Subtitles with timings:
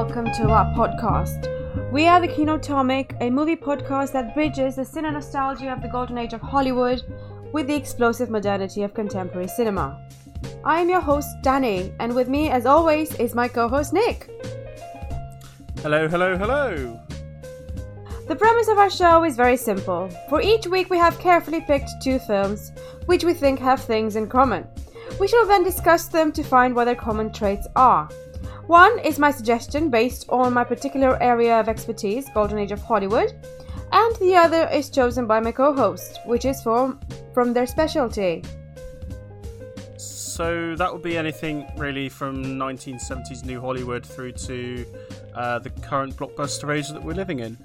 [0.00, 1.46] welcome to our podcast.
[1.92, 6.16] We are the Kinotomic, a movie podcast that bridges the cine nostalgia of the golden
[6.16, 7.02] age of Hollywood
[7.52, 10.02] with the explosive modernity of contemporary cinema.
[10.64, 14.30] I am your host, Danny, and with me, as always, is my co host, Nick.
[15.82, 16.98] Hello, hello, hello.
[18.26, 20.08] The premise of our show is very simple.
[20.30, 22.72] For each week, we have carefully picked two films
[23.04, 24.66] which we think have things in common.
[25.20, 28.08] We shall then discuss them to find what their common traits are.
[28.70, 33.32] One is my suggestion based on my particular area of expertise, Golden Age of Hollywood,
[33.90, 37.00] and the other is chosen by my co-host, which is from
[37.34, 38.44] from their specialty.
[39.96, 44.86] So that would be anything really from 1970s New Hollywood through to
[45.34, 47.58] uh, the current blockbuster age that we're living in.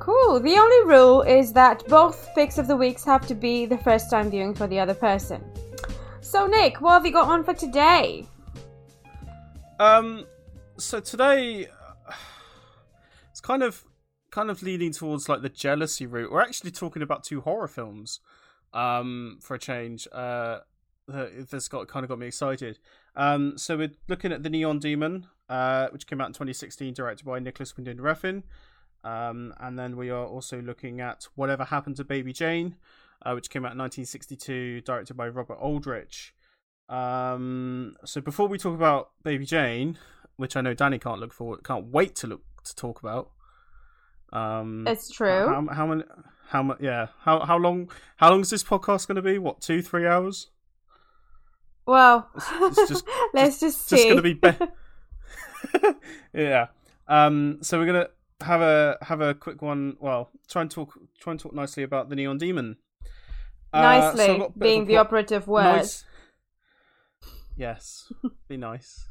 [0.00, 0.40] Cool.
[0.40, 4.10] The only rule is that both picks of the weeks have to be the first
[4.10, 5.40] time viewing for the other person.
[6.20, 8.26] So, Nick, what have you got on for today?
[9.82, 10.26] Um,
[10.78, 11.66] so today
[13.30, 13.84] it's kind of
[14.30, 16.30] kind of leaning towards like the jealousy route.
[16.30, 18.20] We're actually talking about two horror films.
[18.72, 20.60] Um, for a change, uh,
[21.06, 22.78] this got kind of got me excited.
[23.16, 27.26] Um, so we're looking at the Neon Demon, uh, which came out in 2016, directed
[27.26, 28.44] by Nicholas Winding Refn.
[29.04, 32.76] Um, and then we are also looking at Whatever Happened to Baby Jane,
[33.26, 36.34] uh, which came out in 1962, directed by Robert Aldrich.
[36.92, 39.98] Um, so before we talk about Baby Jane,
[40.36, 43.30] which I know Danny can't look forward, can't wait to look to talk about.
[44.30, 45.48] Um, it's true.
[45.48, 46.04] How, how many?
[46.48, 46.78] How much?
[46.80, 47.08] Yeah.
[47.20, 47.90] How how long?
[48.16, 49.38] How long is this podcast going to be?
[49.38, 50.50] What two, three hours?
[51.86, 53.96] Well, it's, it's just, let's just, just see.
[53.96, 54.34] Just going to be.
[55.80, 55.92] Be-
[56.34, 56.66] yeah.
[57.08, 57.58] Um.
[57.62, 58.08] So we're gonna
[58.42, 59.96] have a have a quick one.
[59.98, 62.76] Well, try and talk try and talk nicely about the Neon Demon.
[63.72, 65.62] Nicely uh, so being the operative word.
[65.62, 66.04] Nice,
[67.56, 68.12] Yes,
[68.48, 69.08] be nice.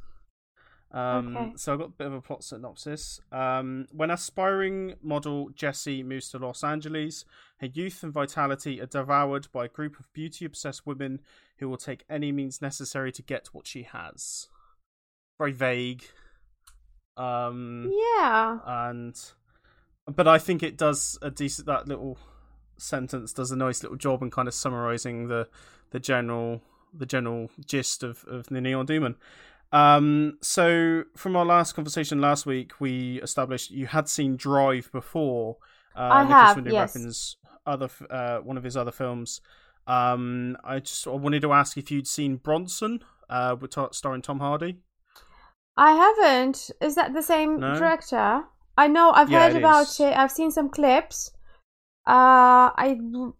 [0.93, 1.51] Um, okay.
[1.55, 3.21] So I've got a bit of a plot synopsis.
[3.31, 7.23] Um, when aspiring model Jessie moves to Los Angeles,
[7.59, 11.21] her youth and vitality are devoured by a group of beauty obsessed women
[11.57, 14.47] who will take any means necessary to get what she has.
[15.37, 16.03] Very vague.
[17.15, 18.59] Um, yeah.
[18.65, 19.17] And,
[20.07, 21.67] but I think it does a decent.
[21.67, 22.17] That little
[22.77, 25.47] sentence does a nice little job in kind of summarizing the
[25.91, 26.61] the general
[26.93, 29.15] the general gist of, of the Neon Demon.
[29.71, 35.57] Um, so from our last conversation last week, we established you had seen Drive before.
[35.95, 36.97] Uh, I Nicholas have, yes.
[36.97, 39.41] Refn's other uh, one of his other films.
[39.87, 42.99] Um, I just I wanted to ask if you'd seen Bronson,
[43.29, 44.79] uh, with t- starring Tom Hardy.
[45.77, 46.69] I haven't.
[46.81, 47.75] Is that the same no?
[47.75, 48.43] director?
[48.77, 49.11] I know.
[49.11, 49.99] I've yeah, heard it about is.
[49.99, 50.15] it.
[50.15, 51.31] I've seen some clips.
[52.07, 53.33] Uh, I r-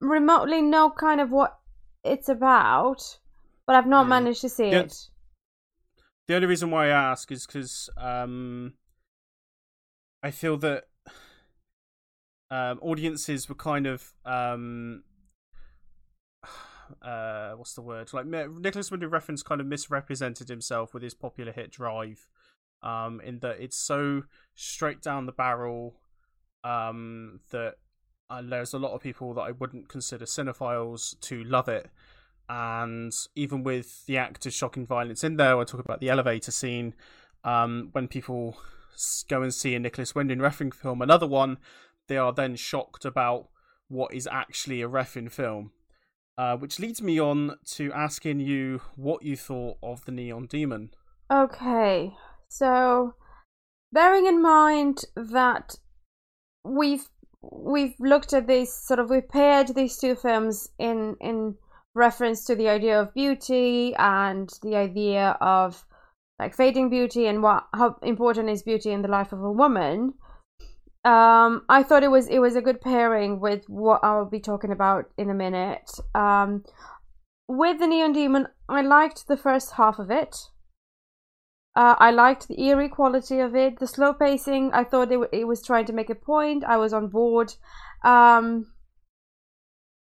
[0.00, 1.57] remotely know kind of what
[2.04, 3.18] it's about,
[3.66, 4.08] but I've not yeah.
[4.08, 5.08] managed to see the, it.
[6.26, 8.74] The only reason why I ask is because um,
[10.22, 10.84] I feel that
[12.50, 15.04] um, audiences were kind of um,
[17.02, 18.12] uh, what's the word?
[18.12, 22.28] Like Nicholas Winding Refn kind of misrepresented himself with his popular hit Drive,
[22.82, 24.22] um, in that it's so
[24.54, 25.96] straight down the barrel
[26.64, 27.74] um, that
[28.30, 31.90] and there's a lot of people that I wouldn't consider cinephiles to love it.
[32.48, 36.50] And even with the act of shocking violence in there, I talk about the elevator
[36.50, 36.94] scene.
[37.44, 38.56] Um, when people
[39.28, 41.58] go and see a Nicholas Winding Refn film, another one,
[42.08, 43.48] they are then shocked about
[43.88, 45.72] what is actually a Refn film.
[46.36, 50.90] Uh, which leads me on to asking you what you thought of the Neon Demon.
[51.32, 52.14] Okay,
[52.48, 53.14] so
[53.92, 55.74] bearing in mind that
[56.64, 57.08] we've
[57.42, 61.54] we've looked at these sort of we paired these two films in in
[61.94, 65.84] reference to the idea of beauty and the idea of
[66.38, 70.14] like fading beauty and what how important is beauty in the life of a woman.
[71.04, 74.72] Um i thought it was it was a good pairing with what i'll be talking
[74.72, 75.90] about in a minute.
[76.14, 76.64] Um
[77.46, 80.36] with the neon demon i liked the first half of it
[81.78, 83.78] uh, I liked the eerie quality of it.
[83.78, 86.64] The slow pacing, I thought it, it was trying to make a point.
[86.64, 87.54] I was on board.
[88.02, 88.72] Um,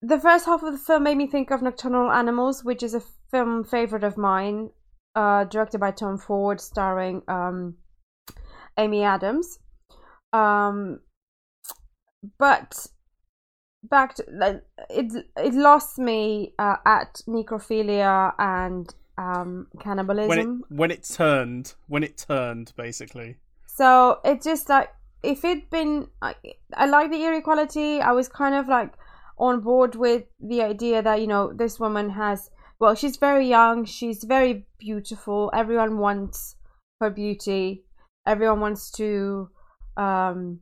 [0.01, 3.03] the first half of the film made me think of Nocturnal Animals, which is a
[3.29, 4.71] film favorite of mine,
[5.13, 7.75] uh, directed by Tom Ford, starring um,
[8.79, 9.59] Amy Adams.
[10.33, 11.01] Um,
[12.39, 12.87] but
[13.83, 20.29] back to it, it lost me uh, at necrophilia and um, cannibalism.
[20.29, 23.37] When it when it turned, when it turned, basically.
[23.67, 24.89] So it just like
[25.23, 26.35] if it'd been, I,
[26.73, 28.01] I like the eerie quality.
[28.01, 28.93] I was kind of like
[29.37, 32.49] on board with the idea that you know this woman has.
[32.79, 33.85] Well, she's very young.
[33.85, 35.51] She's very beautiful.
[35.53, 36.55] Everyone wants
[36.99, 37.83] her beauty.
[38.25, 39.49] Everyone wants to
[39.97, 40.59] um,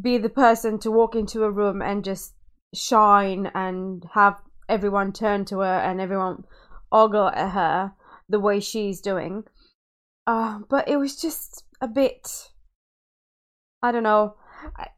[0.00, 2.34] be the person to walk into a room and just
[2.74, 4.36] shine and have
[4.68, 6.44] everyone turn to her and everyone
[6.92, 7.92] ogle at her
[8.28, 9.44] the way she's doing.
[10.26, 12.50] Uh, but it was just a bit.
[13.82, 14.34] I don't know.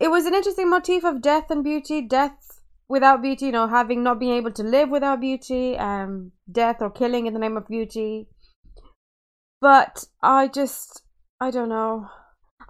[0.00, 2.00] It was an interesting motif of death and beauty.
[2.00, 6.76] Death without beauty, you know, having not being able to live without beauty, um, death
[6.80, 8.28] or killing in the name of beauty.
[9.60, 11.02] But I just,
[11.40, 12.08] I don't know.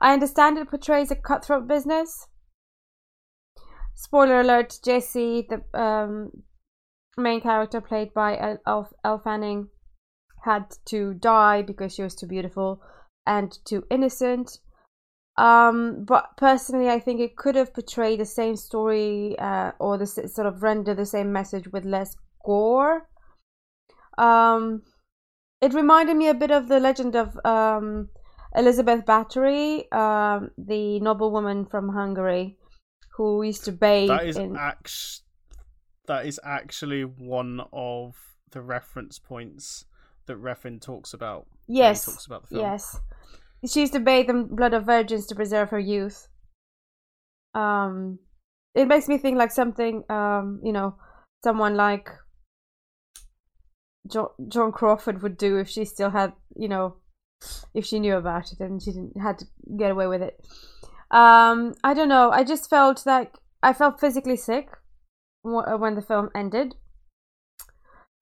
[0.00, 2.26] I understand it portrays a cutthroat business.
[3.94, 6.30] Spoiler alert: Jessie, the um,
[7.18, 8.36] main character played by
[8.66, 9.68] Elle, Elle Fanning,
[10.44, 12.80] had to die because she was too beautiful
[13.26, 14.58] and too innocent.
[15.36, 20.06] Um, but personally, I think it could have portrayed the same story uh, or the
[20.06, 23.08] sort of render the same message with less gore.
[24.16, 24.82] Um,
[25.60, 28.08] it reminded me a bit of the legend of um,
[28.54, 32.56] Elizabeth Bathory, um, the noblewoman from Hungary,
[33.16, 34.08] who used to bathe.
[34.08, 34.56] That is in...
[34.56, 35.22] act-
[36.08, 38.16] That is actually one of
[38.50, 39.84] the reference points
[40.26, 41.46] that Refn talks about.
[41.68, 42.06] Yes.
[42.06, 42.60] Talks about the film.
[42.62, 43.00] Yes.
[43.66, 46.28] She used to bathe in blood of virgins to preserve her youth.
[47.54, 48.18] Um,
[48.74, 50.96] it makes me think like something, um, you know,
[51.44, 52.08] someone like
[54.10, 56.96] jo- Joan Crawford would do if she still had, you know,
[57.74, 59.46] if she knew about it and she didn't had to
[59.76, 60.40] get away with it.
[61.10, 62.30] Um, I don't know.
[62.30, 64.68] I just felt like I felt physically sick
[65.52, 66.74] when the film ended.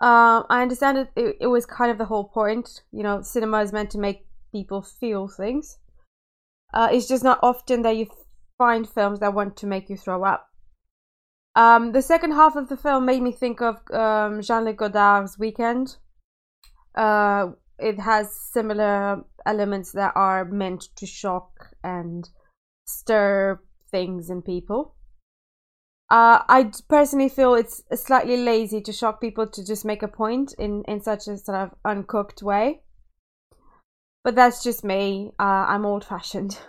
[0.00, 1.36] Um, I understand it, it.
[1.40, 2.82] It was kind of the whole point.
[2.92, 5.78] You know, cinema is meant to make people feel things.
[6.74, 8.06] Uh, it's just not often that you
[8.58, 10.48] find films that want to make you throw up.
[11.54, 15.96] Um, the second half of the film made me think of um, Jean-Luc Godard's Weekend.
[16.94, 22.28] Uh, it has similar elements that are meant to shock and
[22.86, 24.95] stir things in people.
[26.08, 30.54] Uh, I personally feel it's slightly lazy to shock people to just make a point
[30.58, 32.82] in, in such a sort of uncooked way.
[34.22, 35.32] But that's just me.
[35.38, 36.58] Uh, I'm old fashioned.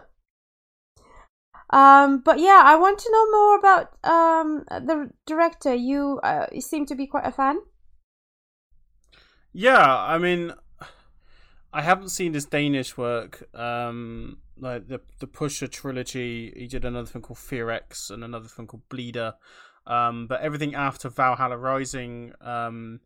[1.69, 5.73] Um, but yeah, I want to know more about um, the director.
[5.75, 7.57] You, uh, you seem to be quite a fan.
[9.51, 10.53] Yeah, I mean,
[11.73, 13.53] I haven't seen his Danish work.
[13.53, 16.53] Um, like the the Pusher trilogy.
[16.55, 19.35] He did another thing called Fear X and another thing called Bleeder.
[19.85, 22.99] Um, but everything after Valhalla Rising, um,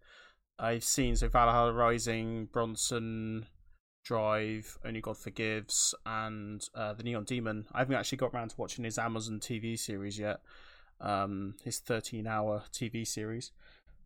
[0.57, 1.15] I've seen.
[1.15, 3.45] So Valhalla Rising, Bronson,
[4.03, 7.67] Drive, Only God Forgives, and uh, the Neon Demon.
[7.71, 10.41] I haven't actually got around to watching his Amazon TV series yet.
[10.99, 13.51] Um, his 13-hour TV series.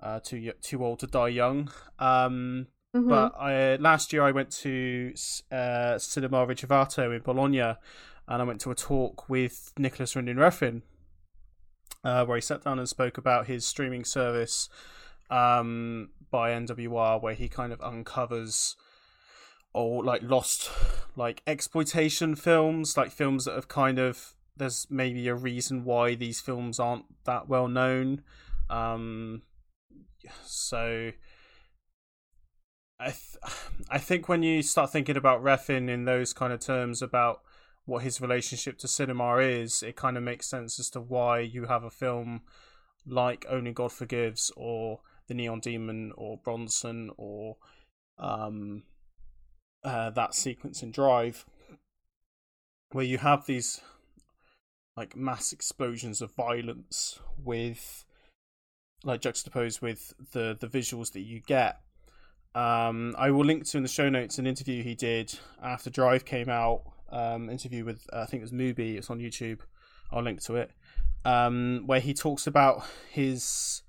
[0.01, 1.71] Uh, too too old to die young.
[1.99, 3.09] Um, mm-hmm.
[3.09, 5.13] But I, last year I went to
[5.51, 7.59] uh, Cinema Ritrovato in Bologna,
[8.27, 10.81] and I went to a talk with Nicholas Winding Refn,
[12.03, 14.69] uh, where he sat down and spoke about his streaming service
[15.29, 18.75] um, by NWR, where he kind of uncovers
[19.73, 20.71] or like lost
[21.17, 26.39] like exploitation films, like films that have kind of there's maybe a reason why these
[26.39, 28.21] films aren't that well known.
[28.69, 29.41] Um,
[30.45, 31.11] so
[32.99, 33.37] I th-
[33.89, 37.41] I think when you start thinking about Refn in those kind of terms about
[37.85, 41.65] what his relationship to cinema is, it kind of makes sense as to why you
[41.65, 42.41] have a film
[43.05, 47.57] like Only God Forgives or The Neon Demon or Bronson or
[48.17, 48.83] um,
[49.83, 51.45] uh, that sequence in Drive,
[52.91, 53.81] where you have these
[54.97, 58.05] like mass explosions of violence with
[59.03, 61.81] like juxtaposed with the the visuals that you get.
[62.55, 66.25] Um, I will link to in the show notes an interview he did after Drive
[66.25, 66.81] came out.
[67.11, 68.97] Um, interview with uh, I think it was Mubi.
[68.97, 69.59] It's on YouTube.
[70.11, 70.71] I'll link to it.
[71.25, 73.83] Um, where he talks about his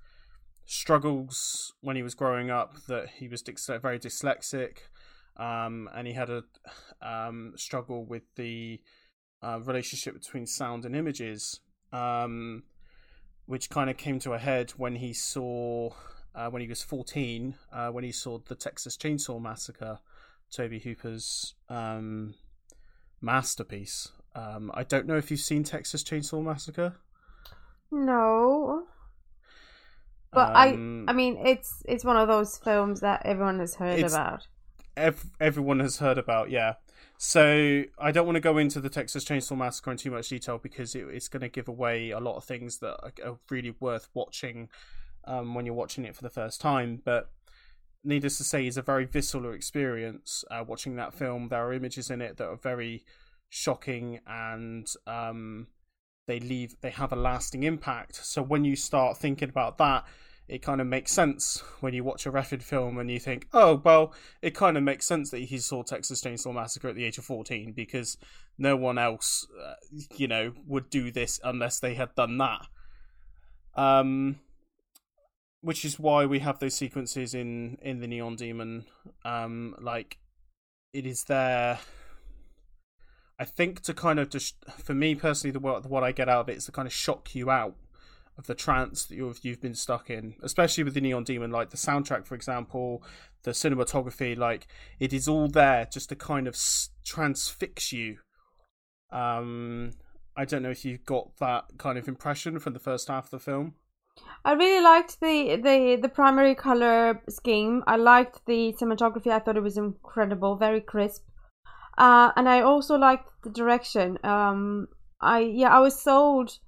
[0.67, 2.77] struggles when he was growing up.
[2.89, 4.79] That he was very dyslexic
[5.37, 6.45] um, and he had a
[7.03, 8.81] um, struggle with the
[9.43, 11.61] uh, relationship between sound and images,
[11.93, 12.63] um,
[13.45, 15.91] which kind of came to a head when he saw,
[16.37, 19.99] uh, when he was 14, uh, when he saw the Texas Chainsaw Massacre,
[20.51, 22.35] Tobe Hooper's um,
[23.21, 24.09] masterpiece.
[24.35, 26.97] Um, I don't know if you've seen Texas Chainsaw Massacre.
[27.91, 28.85] No.
[30.33, 34.01] But I, um, I mean, it's it's one of those films that everyone has heard
[34.01, 34.47] about
[34.97, 36.51] ev- everyone has heard about.
[36.51, 36.75] Yeah.
[37.19, 40.59] So I don't want to go into the Texas Chainsaw Massacre in too much detail
[40.59, 43.75] because it, it's going to give away a lot of things that are, are really
[43.81, 44.69] worth watching
[45.27, 47.03] um, when you're watching it for the first time.
[47.05, 47.31] But
[48.05, 50.45] needless to say, it's a very visceral experience.
[50.51, 53.05] Uh, watching that film, there are images in it that are very
[53.49, 55.69] shocking and um,
[56.27, 58.17] they leave they have a lasting impact.
[58.25, 60.05] So when you start thinking about that,
[60.49, 63.81] it kind of makes sense when you watch a Refn film and you think, oh
[63.85, 67.19] well, it kind of makes sense that he saw Texas Chainsaw Massacre at the age
[67.19, 68.17] of fourteen because
[68.59, 69.75] no one else, uh,
[70.17, 72.67] you know, would do this unless they had done that.
[73.75, 74.41] Um,
[75.67, 78.87] which is why we have those sequences in in the Neon Demon.
[79.25, 80.19] Um, like
[80.93, 81.79] it is there
[83.39, 86.41] I think to kind of just for me personally, the what what I get out
[86.41, 87.75] of it is to kind of shock you out
[88.39, 91.51] of the trance that you've you've been stuck in, especially with the Neon Demon.
[91.51, 93.03] Like the soundtrack, for example,
[93.43, 94.67] the cinematography, like
[94.99, 96.57] it is all there just to kind of
[97.05, 98.19] transfix you.
[99.11, 99.93] Um,
[100.37, 103.31] I don't know if you got that kind of impression from the first half of
[103.31, 103.75] the film.
[104.45, 107.83] I really liked the the the primary color scheme.
[107.87, 109.33] I liked the cinematography.
[109.33, 111.25] I thought it was incredible, very crisp.
[111.99, 114.19] Uh, and I also liked the direction.
[114.23, 114.89] Um,
[115.21, 116.59] I yeah, I was sold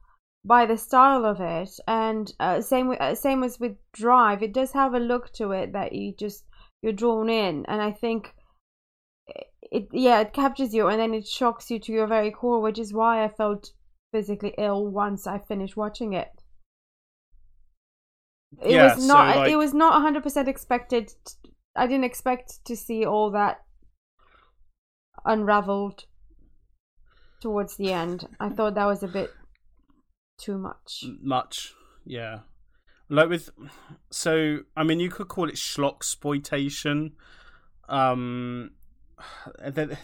[0.45, 4.43] by the style of it, and uh, same with, uh, same as with Drive.
[4.43, 6.45] It does have a look to it that you just
[6.83, 8.35] you're drawn in, and I think
[9.71, 12.79] it yeah it captures you, and then it shocks you to your very core, which
[12.79, 13.73] is why I felt
[14.11, 16.38] physically ill once I finished watching it.
[18.63, 19.35] It yeah, was not.
[19.35, 19.51] so like...
[19.51, 21.13] It was not 100 percent expected.
[21.77, 23.63] I didn't expect to see all that
[25.25, 26.05] unraveled
[27.41, 28.27] towards the end.
[28.41, 29.31] I thought that was a bit
[30.39, 31.05] too much.
[31.21, 31.73] Much,
[32.05, 32.41] yeah.
[33.09, 33.51] Like with,
[34.11, 37.13] so I mean, you could call it schlock exploitation.
[37.89, 38.71] Um,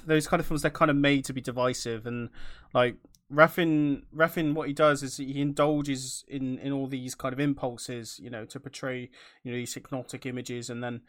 [0.07, 2.31] those kind of films they're kind of made to be divisive, and
[2.73, 2.97] like
[3.33, 8.19] Refn, Refn, what he does is he indulges in in all these kind of impulses,
[8.23, 9.11] you know, to portray
[9.43, 11.03] you know these hypnotic images, and then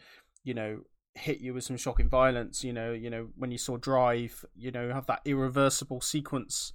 [0.44, 0.82] you know
[1.14, 2.64] hit you with some shocking violence.
[2.64, 6.72] You know, you know when you saw Drive, you know have that irreversible sequence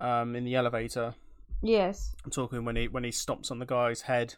[0.00, 1.14] um, in the elevator.
[1.62, 4.34] Yes, I'm talking when he when he stomps on the guy's head.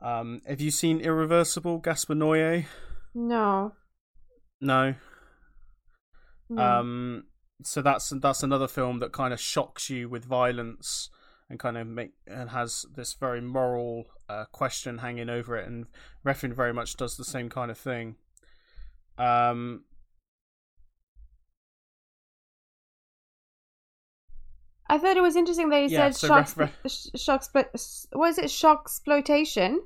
[0.00, 2.66] Um, have you seen Irreversible, Gaspar Noé?
[3.14, 3.72] No.
[4.60, 4.94] No.
[6.48, 6.62] no.
[6.62, 7.24] Um.
[7.62, 11.10] So that's that's another film that kind of shocks you with violence
[11.48, 15.86] and kind of make and has this very moral uh, question hanging over it, and
[16.24, 18.16] Refn very much does the same kind of thing.
[19.18, 19.84] Um,
[24.88, 26.72] I thought it was interesting that you yeah, said so shock, ref,
[27.16, 27.44] shock,
[28.12, 29.82] was it shock exploitation?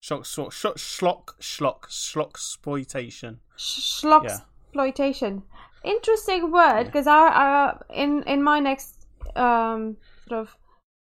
[0.00, 3.40] Shock, shock, shock, schlock, schlock, schlock exploitation.
[3.56, 4.38] Schlock yeah.
[5.84, 7.12] Interesting word because yeah.
[7.12, 9.06] I, in in my next
[9.36, 9.96] um
[10.28, 10.56] sort of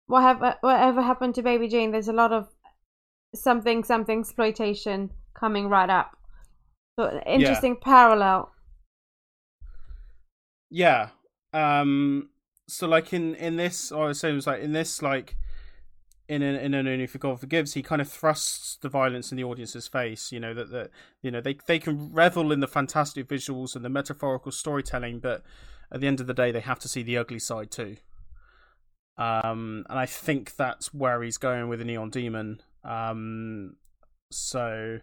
[0.08, 2.48] whatever whatever happened to Baby Jane, there's a lot of
[3.36, 6.18] something something exploitation coming right up.
[7.00, 7.84] So interesting yeah.
[7.84, 8.52] parallel.
[10.70, 11.10] Yeah.
[11.54, 12.30] Um.
[12.68, 15.36] So like in in this, I was saying was like in this like
[16.28, 19.38] in an in an only for God forgives, he kind of thrusts the violence in
[19.38, 20.32] the audience's face.
[20.32, 20.90] You know that that
[21.22, 25.44] you know they they can revel in the fantastic visuals and the metaphorical storytelling, but
[25.92, 27.98] at the end of the day, they have to see the ugly side too.
[29.18, 32.62] Um, and I think that's where he's going with the Neon Demon.
[32.84, 33.76] Um,
[34.32, 35.00] so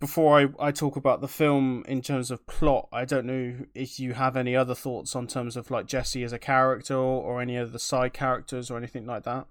[0.00, 3.98] before I, I talk about the film in terms of plot, I don't know if
[3.98, 7.56] you have any other thoughts on terms of like Jesse as a character or any
[7.56, 9.46] of the side characters or anything like that.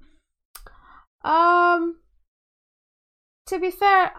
[1.23, 1.97] Um,
[3.47, 4.11] to be fair,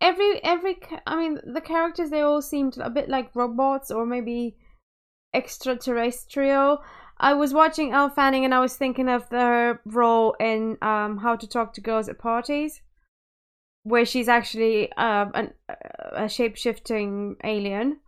[0.00, 4.56] every every I mean the characters they all seemed a bit like robots or maybe
[5.32, 6.82] extraterrestrial.
[7.18, 11.36] I was watching Elle Fanning and I was thinking of her role in um How
[11.36, 12.80] to Talk to Girls at Parties
[13.84, 15.52] where she's actually um, an,
[16.12, 18.00] a shape shifting alien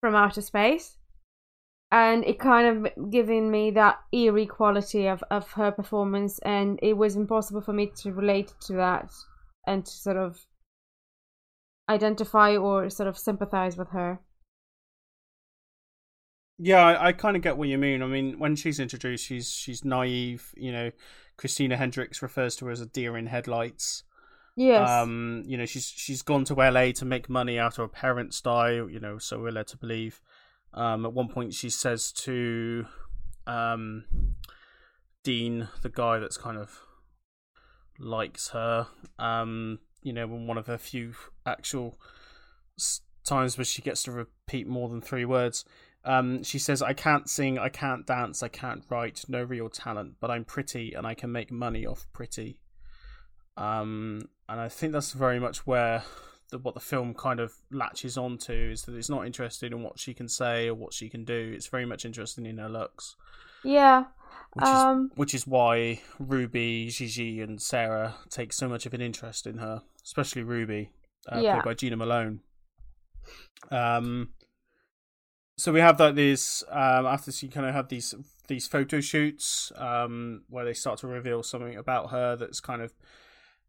[0.00, 0.96] from outer space.
[1.92, 6.94] And it kind of giving me that eerie quality of, of her performance, and it
[6.94, 9.12] was impossible for me to relate to that
[9.68, 10.46] and to sort of
[11.88, 14.18] identify or sort of sympathize with her.
[16.58, 18.02] Yeah, I, I kind of get what you mean.
[18.02, 20.52] I mean, when she's introduced, she's she's naive.
[20.56, 20.90] You know,
[21.36, 24.02] Christina Hendricks refers to her as a deer in headlights.
[24.56, 24.88] Yes.
[24.88, 28.72] Um, you know, she's she's gone to LA to make money after her parents die.
[28.72, 30.20] You know, so we're led to believe.
[30.72, 32.86] Um, at one point, she says to
[33.46, 34.04] um,
[35.22, 36.80] Dean, the guy that's kind of
[37.98, 38.88] likes her.
[39.18, 41.98] Um, you know, one of her few actual
[43.24, 45.64] times where she gets to repeat more than three words.
[46.04, 50.14] Um, she says, I can't sing, I can't dance, I can't write, no real talent,
[50.20, 52.60] but I'm pretty and I can make money off pretty.
[53.56, 56.02] Um, and I think that's very much where
[56.50, 59.98] the, what the film kind of latches onto is that it's not interested in what
[59.98, 61.52] she can say or what she can do.
[61.54, 63.16] It's very much interested in her looks.
[63.64, 64.04] Yeah.
[64.54, 69.00] Which Um, is which is why Ruby, Gigi, and Sarah take so much of an
[69.00, 70.90] interest in her, especially Ruby,
[71.30, 71.54] uh, Yeah.
[71.54, 72.40] played by Jena Malone.
[73.70, 74.30] Um,
[75.58, 78.14] so we have like these um, after she kind of have these
[78.48, 82.92] these photo shoots um, where they start to reveal something about her that's kind of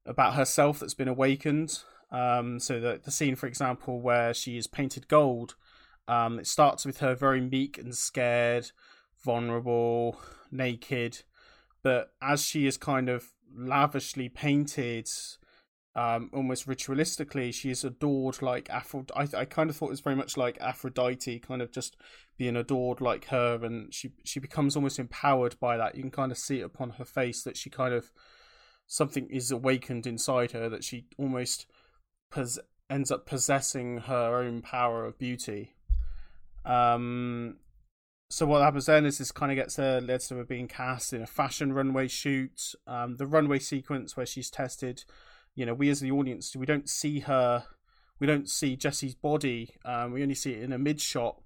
[0.08, 1.80] about herself that's been awakened.
[2.12, 5.56] Um, so the the scene, for example, where she is painted gold,
[6.08, 8.72] um, it starts with her very meek and scared,
[9.24, 10.20] vulnerable,
[10.52, 11.24] naked,
[11.84, 15.10] but as she is kind of lavishly painted,
[15.96, 19.36] um, almost ritualistically, she is adored like Aphrodite.
[19.36, 21.98] I, kind of thought it was very much like Aphrodite, kind of just
[22.38, 25.96] being adored like her, and she she becomes almost empowered by that.
[25.96, 28.12] You can kind of see it upon her face that she kind of
[28.88, 31.66] something is awakened inside her that she almost
[32.32, 35.74] pos- ends up possessing her own power of beauty.
[36.66, 37.58] Um,
[38.30, 41.14] so what happens then is this kind of gets her leads to her being cast
[41.14, 42.74] in a fashion runway shoot.
[42.86, 45.04] Um, the runway sequence where she's tested,
[45.56, 47.66] you know, we as the audience we don't see her,
[48.20, 49.76] we don't see Jesse's body.
[49.86, 51.42] Um, we only see it in a mid shot.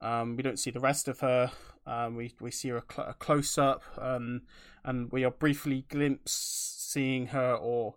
[0.00, 1.50] Um, we don't see the rest of her.
[1.86, 4.42] Um, we we see her a, cl- a close up, um,
[4.84, 7.94] and we are briefly glimpsed seeing her, or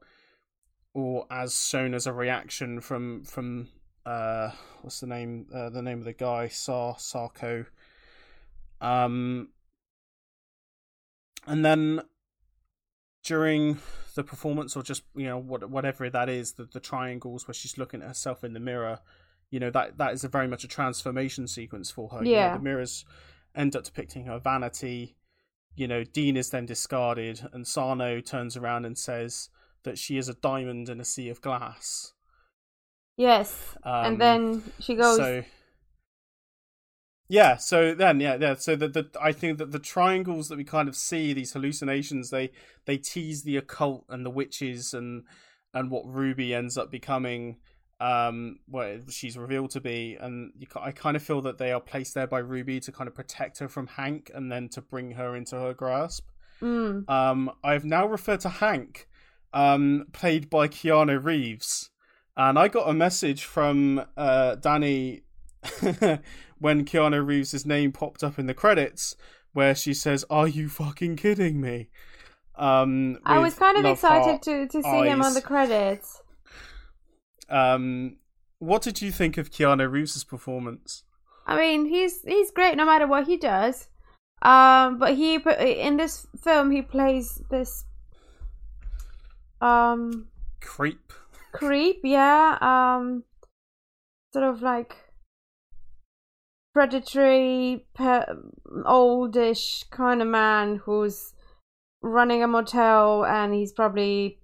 [0.94, 3.70] or as shown as a reaction from from
[4.06, 4.52] uh,
[4.82, 7.66] what's the name uh, the name of the guy Sar Sarno.
[8.82, 9.50] Um,
[11.46, 12.02] and then
[13.24, 13.80] during
[14.16, 17.78] the performance, or just you know what whatever that is, the the triangles where she's
[17.78, 19.00] looking at herself in the mirror,
[19.50, 22.18] you know that that is a very much a transformation sequence for her.
[22.20, 22.58] You know, Yeah.
[22.58, 23.06] the mirrors
[23.58, 25.18] end up depicting her vanity.
[25.76, 29.50] You know, Dean is then discarded, and Sarno turns around and says
[29.84, 32.14] that she is a diamond in a sea of glass.
[33.18, 33.76] yes.
[33.84, 35.18] Um, and then she goes.
[35.18, 35.44] so
[37.30, 38.56] yeah, so then yeah, yeah.
[38.56, 42.30] So the, the I think that the triangles that we kind of see these hallucinations
[42.30, 42.52] they
[42.86, 45.24] they tease the occult and the witches and
[45.74, 47.58] and what Ruby ends up becoming
[48.00, 51.80] um what she's revealed to be and you, I kind of feel that they are
[51.82, 55.12] placed there by Ruby to kind of protect her from Hank and then to bring
[55.12, 56.28] her into her grasp.
[56.62, 59.08] mm, Um, I've now referred to Hank,
[59.52, 61.90] um, played by Keanu Reeves,
[62.36, 65.22] and I got a message from uh, Danny
[66.60, 69.16] when Keanu Reeves' name popped up in the credits,
[69.54, 71.90] where she says, "Are you fucking kidding me?"
[72.56, 76.22] Um, I was kind of excited to, to see him on the credits.
[77.50, 78.18] Um,
[78.60, 81.04] what did you think of Keanu Reeves' performance?
[81.46, 83.88] I mean, he's he's great no matter what he does.
[84.42, 87.86] Um, but he in this film he plays this
[89.62, 90.28] um
[90.62, 91.14] Creep.
[91.54, 92.58] creep, yeah.
[92.62, 93.24] Um,
[94.34, 94.96] sort of like
[96.74, 98.26] predatory, pe-
[98.86, 101.34] oldish kind of man who's
[102.04, 104.38] running a motel and he's probably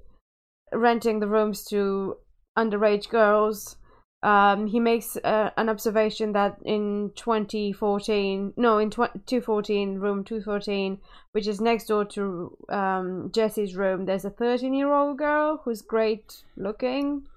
[0.74, 2.18] renting the rooms to
[2.58, 3.78] underage girls.
[4.22, 11.00] Um, he makes uh, an observation that in 2014, no, in tw- 214, room 214,
[11.34, 15.82] which is next door to um, Jesse's room, there's a 13 year old girl who's
[15.82, 17.28] great looking.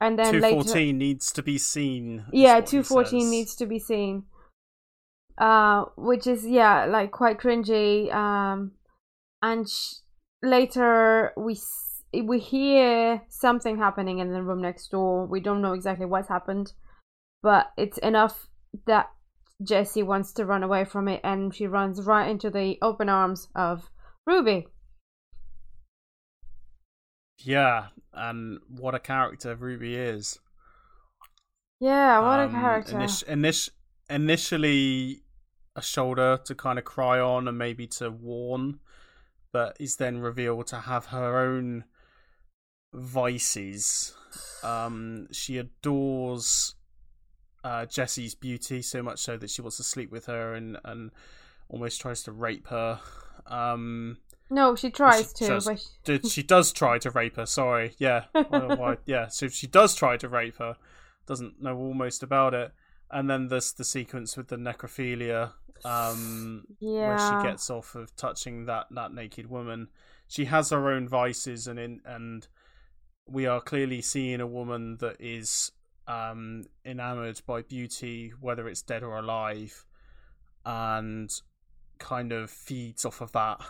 [0.00, 2.24] And then Two later, fourteen needs to be seen.
[2.32, 4.24] yeah, what 214 needs to be seen.
[5.38, 8.12] Uh, which is, yeah, like quite cringy.
[8.12, 8.72] Um,
[9.40, 9.94] and sh-
[10.42, 11.54] later we
[12.20, 15.26] we hear something happening in the room next door.
[15.26, 16.72] We don't know exactly what's happened,
[17.42, 18.48] but it's enough
[18.86, 19.10] that
[19.62, 23.48] Jessie wants to run away from it, and she runs right into the open arms
[23.54, 23.90] of
[24.26, 24.66] Ruby.
[27.38, 30.38] Yeah, and what a character Ruby is.
[31.80, 32.96] Yeah, what a Um, character.
[32.96, 33.70] init- init-
[34.08, 35.22] initially,
[35.74, 38.78] a shoulder to kind of cry on and maybe to warn,
[39.52, 41.84] but is then revealed to have her own
[42.92, 44.14] vices.
[44.62, 46.74] Um, she adores
[47.64, 51.10] uh, Jessie's beauty so much so that she wants to sleep with her and, and
[51.68, 53.00] almost tries to rape her.
[53.46, 54.18] Um,
[54.50, 57.46] no, she tries she to, but she- did she does try to rape her?
[57.46, 59.28] Sorry, yeah, why- yeah.
[59.28, 60.76] So she does try to rape her,
[61.26, 62.72] doesn't know almost about it,
[63.10, 65.52] and then there's the sequence with the necrophilia,
[65.84, 69.88] um, yeah, where she gets off of touching that that naked woman.
[70.28, 72.46] She has her own vices, and in and
[73.26, 75.72] we are clearly seeing a woman that is
[76.08, 79.84] um enamored by beauty, whether it's dead or alive,
[80.64, 81.30] and
[81.98, 83.60] kind of feeds off of that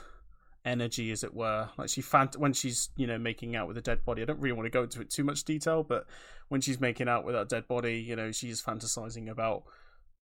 [0.64, 1.68] energy, as it were.
[1.76, 4.22] Like she fant- when she's you know making out with a dead body.
[4.22, 6.06] I don't really want to go into it too much detail, but
[6.48, 9.64] when she's making out with that dead body, you know, she's fantasizing about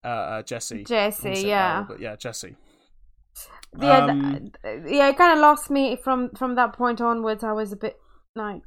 [0.05, 0.85] uh, uh Jesse.
[0.85, 2.57] Jesse, yeah, but yeah, Jesse.
[3.79, 7.45] Yeah, um, th- yeah, it kind of lost me from from that point onwards.
[7.45, 7.99] I was a bit
[8.35, 8.63] like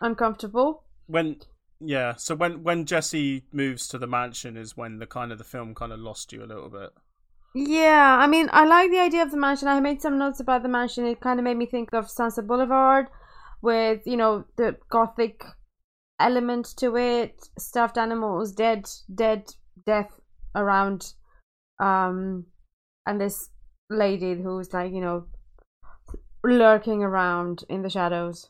[0.00, 0.84] uncomfortable.
[1.06, 1.36] When
[1.78, 5.44] yeah so when when jesse moves to the mansion is when the kind of the
[5.44, 6.90] film kind of lost you a little bit.
[7.54, 9.68] Yeah i mean i like the idea of the mansion.
[9.68, 11.06] I made some notes about the mansion.
[11.06, 13.06] It kind of made me think of sunset boulevard
[13.62, 15.44] with you know the gothic
[16.18, 19.44] element to it stuffed animals dead dead
[19.84, 20.20] death
[20.54, 21.12] around
[21.78, 22.46] um
[23.06, 23.50] and this
[23.90, 25.26] lady who's like you know
[26.42, 28.48] lurking around in the shadows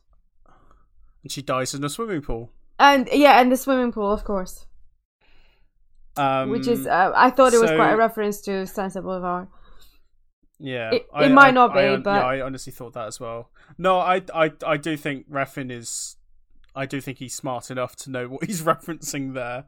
[1.26, 4.66] and she dies in a swimming pool and yeah, and the swimming pool, of course.
[6.16, 9.48] Um, Which is, uh, I thought it was quite a reference to Sunset Boulevard.
[10.58, 13.06] Yeah, it, it I, might I, not be, I, but yeah, I honestly thought that
[13.06, 13.50] as well.
[13.76, 16.16] No, I, I, I do think Refn is,
[16.74, 19.64] I do think he's smart enough to know what he's referencing there.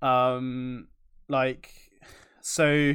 [0.00, 0.88] Um,
[1.28, 1.70] like,
[2.40, 2.94] so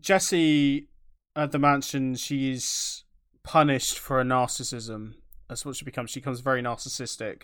[0.00, 0.88] Jesse
[1.36, 3.04] at the mansion, she's
[3.44, 5.14] punished for a narcissism.
[5.48, 6.10] That's what she becomes.
[6.10, 7.42] She becomes very narcissistic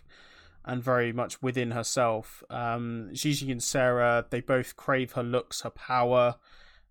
[0.64, 2.42] and very much within herself.
[2.50, 6.36] Um, Gigi and Sarah, they both crave her looks, her power,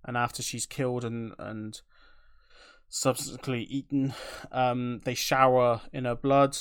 [0.04, 1.82] and after she's killed and and
[2.90, 4.14] subsequently eaten,
[4.52, 6.58] um, they shower in her blood.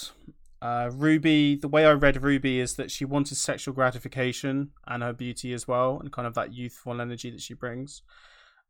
[0.62, 5.12] Uh, Ruby, the way I read Ruby is that she wanted sexual gratification and her
[5.12, 8.02] beauty as well, and kind of that youthful energy that she brings.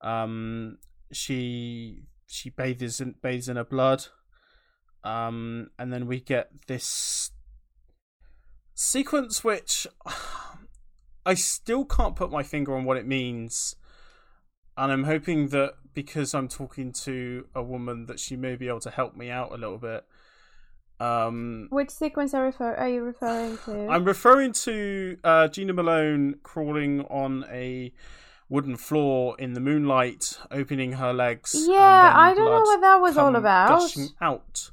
[0.01, 0.79] Um,
[1.12, 4.07] she she bathes in bathes in her blood,
[5.05, 7.31] um, and then we get this
[8.75, 9.87] sequence which
[11.27, 13.77] I still can't put my finger on what it means.
[14.77, 18.81] And I'm hoping that because I'm talking to a woman that she may be able
[18.81, 20.05] to help me out a little bit.
[20.99, 23.88] Um, Which sequence are, refer- are you referring to?
[23.88, 27.93] I'm referring to uh, Jena Malone crawling on a
[28.49, 31.55] wooden floor in the moonlight, opening her legs.
[31.69, 33.81] Yeah, I don't know what that was all about.
[33.81, 34.71] Gushing out.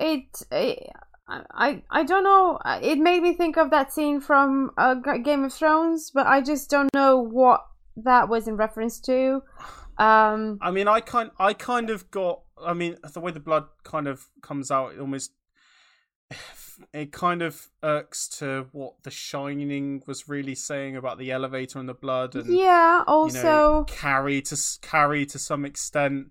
[0.00, 0.90] It, it
[1.28, 2.58] I I don't know.
[2.82, 6.70] It made me think of that scene from uh, Game of Thrones, but I just
[6.70, 7.60] don't know what
[7.96, 9.42] that was in reference to.
[9.98, 12.42] Um, I mean, I kind I kind of got.
[12.62, 15.32] I mean, the way the blood kind of comes out, it almost
[16.92, 21.88] it kind of irks to what The Shining was really saying about the elevator and
[21.88, 26.28] the blood, and yeah, also you know, Carrie to Carrie to some extent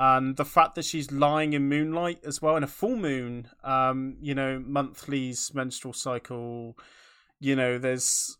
[0.00, 4.16] and the fact that she's lying in moonlight as well in a full moon um
[4.20, 6.76] you know monthly's menstrual cycle
[7.38, 8.38] you know there's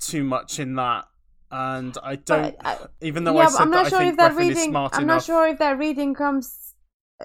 [0.00, 1.06] too much in that.
[1.50, 4.02] And i don't but, uh, even though yeah, i said I'm not that sure i
[4.02, 6.74] think if that reading, i'm enough, not sure if that reading comes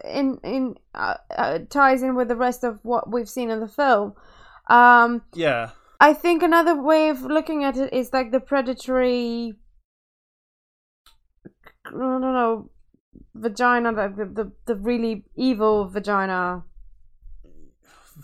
[0.03, 3.67] in in uh, uh, ties in with the rest of what we've seen in the
[3.67, 4.13] film.
[4.69, 5.71] Um yeah.
[5.99, 9.55] I think another way of looking at it is like the predatory
[11.85, 12.69] I don't know
[13.33, 16.63] vagina, the the, the really evil vagina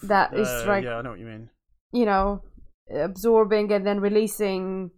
[0.03, 1.49] that is uh, like yeah, I know what you mean.
[1.91, 2.43] You know,
[2.93, 4.91] absorbing and then releasing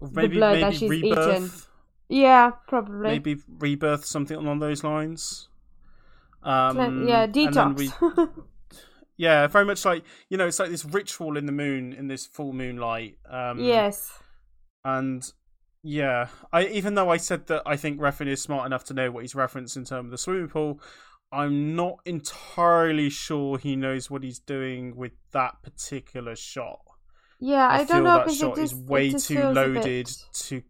[0.00, 1.50] maybe, the blood maybe that she's rebirth, eaten.
[2.08, 3.08] Yeah, probably.
[3.08, 5.48] Maybe rebirth, something along those lines.
[6.42, 7.76] Um, yeah, detox.
[7.76, 8.42] We,
[9.16, 12.26] yeah, very much like you know, it's like this ritual in the moon, in this
[12.26, 13.18] full moonlight.
[13.28, 14.12] Um, yes.
[14.84, 15.24] And
[15.86, 19.10] yeah, I even though I said that I think Refn is smart enough to know
[19.10, 20.80] what he's referenced in terms of the swimming pool,
[21.30, 26.80] I'm not entirely sure he knows what he's doing with that particular shot.
[27.38, 30.62] Yeah, I, I don't know that shot is way too loaded to.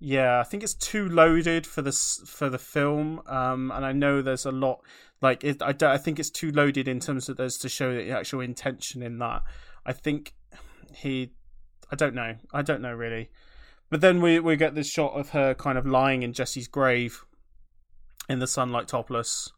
[0.00, 4.22] Yeah, I think it's too loaded for this for the film, um, and I know
[4.22, 4.80] there's a lot
[5.20, 8.10] like it, I, I think it's too loaded in terms of there's to show the
[8.10, 9.42] actual intention in that.
[9.84, 10.34] I think
[10.94, 11.32] he,
[11.92, 13.28] I don't know, I don't know really.
[13.90, 17.24] But then we we get this shot of her kind of lying in Jesse's grave
[18.28, 19.52] in the sunlight, topless,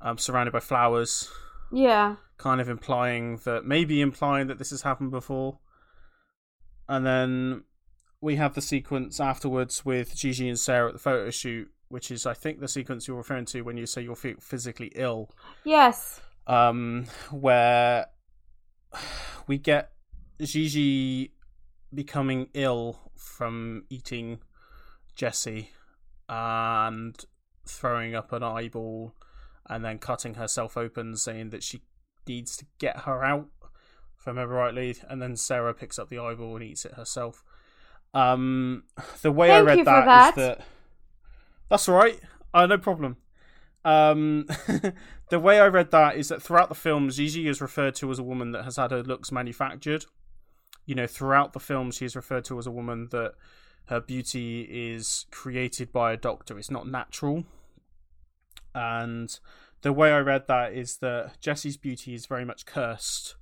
[0.00, 1.30] um, surrounded by flowers.
[1.70, 2.16] Yeah.
[2.38, 5.58] Kind of implying that maybe implying that this has happened before.
[6.88, 7.64] And then
[8.20, 12.24] we have the sequence afterwards with Gigi and Sarah at the photo shoot, which is
[12.24, 15.30] I think the sequence you're referring to when you say you're physically ill.
[15.64, 16.20] Yes.
[16.46, 18.06] Um, where
[19.46, 19.92] we get
[20.40, 21.32] Gigi
[21.92, 24.38] becoming ill from eating
[25.14, 25.70] Jesse
[26.28, 27.24] and
[27.66, 29.14] throwing up an eyeball
[29.68, 31.82] and then cutting herself open, saying that she
[32.26, 33.48] needs to get her out,
[34.18, 34.96] if I remember rightly.
[35.08, 37.44] And then Sarah picks up the eyeball and eats it herself.
[38.14, 38.84] Um,
[39.22, 40.66] the way Thank I read that, that is that
[41.68, 42.18] that's all right.
[42.54, 43.16] Oh, no problem.
[43.84, 44.46] Um,
[45.30, 48.18] the way I read that is that throughout the film, Gigi is referred to as
[48.18, 50.06] a woman that has had her looks manufactured.
[50.88, 53.34] You know, throughout the film, she is referred to as a woman that
[53.88, 56.58] her beauty is created by a doctor.
[56.58, 57.44] It's not natural.
[58.74, 59.38] And
[59.82, 63.36] the way I read that is that Jessie's beauty is very much cursed.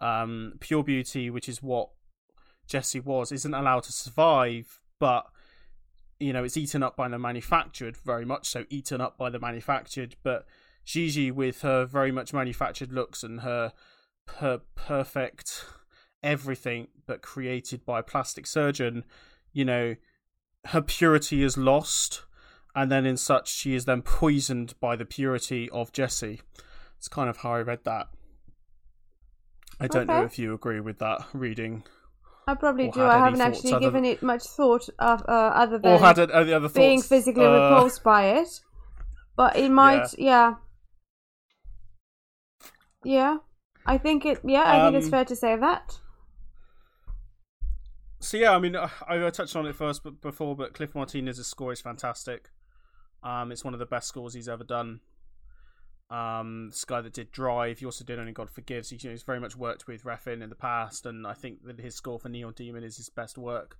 [0.00, 1.88] Um, pure beauty, which is what
[2.66, 5.24] Jessie was, isn't allowed to survive, but
[6.20, 9.40] you know, it's eaten up by the manufactured, very much so eaten up by the
[9.40, 10.16] manufactured.
[10.22, 10.44] But
[10.84, 13.72] Gigi, with her very much manufactured looks and her
[14.36, 15.64] her perfect
[16.22, 19.04] everything, but created by a plastic surgeon,
[19.52, 19.96] you know,
[20.66, 22.22] her purity is lost,
[22.74, 26.40] and then in such she is then poisoned by the purity of Jesse.
[26.98, 28.08] It's kind of how I read that.
[29.80, 30.18] I don't Okay.
[30.20, 31.84] know if you agree with that reading,
[32.46, 33.02] I probably do.
[33.04, 36.52] I haven't actually given it much thought of uh, other than or had it- any
[36.52, 36.74] other thoughts?
[36.78, 38.60] being physically Uh, repulsed by it.
[39.36, 40.56] But it might, yeah.
[43.04, 43.38] yeah,
[43.86, 44.40] I think it.
[44.44, 45.98] Yeah, I think it's Um, fair to say that.
[48.22, 51.48] So yeah, I mean, I, I touched on it first, but before, but Cliff Martinez's
[51.48, 52.50] score is fantastic.
[53.24, 55.00] Um, it's one of the best scores he's ever done.
[56.08, 58.90] Um, this guy that did Drive, he also did Only God Forgives.
[58.90, 61.64] He, you know, he's very much worked with Refn in the past, and I think
[61.64, 63.76] that his score for Neon Demon is his best work.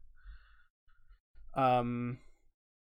[1.55, 2.19] Um,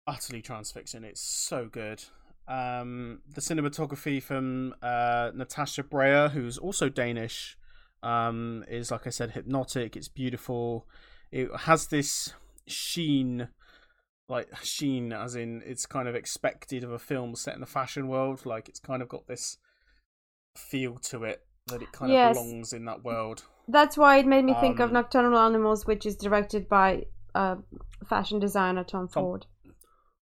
[0.05, 1.05] utterly transfixing.
[1.05, 2.03] It's so good.
[2.49, 7.57] Um, the cinematography from uh, Natasha Braier, who's also Danish,
[8.03, 9.97] um, is like I said, hypnotic.
[9.97, 10.89] It's beautiful.
[11.33, 12.35] It has this
[12.69, 13.49] sheen,
[14.29, 18.07] like sheen, as in it's kind of expected of a film set in the fashion
[18.09, 18.45] world.
[18.47, 19.57] Like it's kind of got this
[20.57, 22.37] feel to it that it kind Yes.
[22.37, 23.45] of belongs in that world.
[23.69, 27.57] That's why it made me think of um, Nocturnal Animals, which is directed by uh,
[28.07, 29.47] fashion designer Tom Tom- Ford.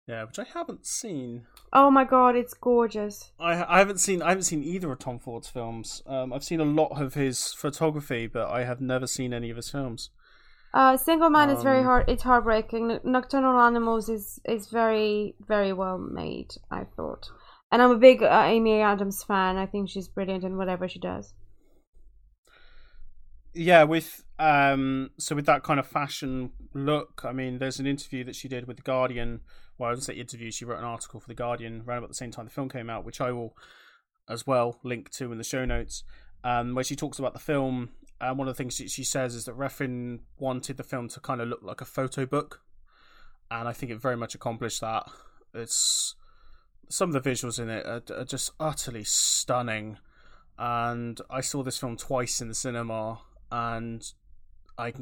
[0.07, 1.45] Yeah, which I haven't seen.
[1.71, 3.31] Oh my god, it's gorgeous.
[3.39, 6.01] I I haven't seen I haven't seen either of Tom Ford's films.
[6.05, 9.55] Um, I've seen a lot of his photography, but I have never seen any of
[9.57, 10.09] his films.
[10.73, 12.09] Uh, Single Man is very Um, hard.
[12.09, 12.99] It's heartbreaking.
[13.03, 16.51] Nocturnal Animals is is very very well made.
[16.69, 17.29] I thought,
[17.71, 19.57] and I'm a big uh, Amy Adams fan.
[19.57, 21.33] I think she's brilliant in whatever she does.
[23.53, 28.23] Yeah, with um, so with that kind of fashion look, I mean, there's an interview
[28.23, 29.41] that she did with the Guardian.
[29.77, 30.51] Well, I wouldn't say interview.
[30.51, 32.89] She wrote an article for the Guardian around about the same time the film came
[32.89, 33.55] out, which I will
[34.29, 36.03] as well link to in the show notes,
[36.45, 37.89] um, where she talks about the film.
[38.21, 41.19] And one of the things she, she says is that Refn wanted the film to
[41.19, 42.61] kind of look like a photo book,
[43.49, 45.09] and I think it very much accomplished that.
[45.55, 46.15] It's
[46.87, 49.97] some of the visuals in it are, are just utterly stunning,
[50.59, 54.05] and I saw this film twice in the cinema, and
[54.77, 54.93] I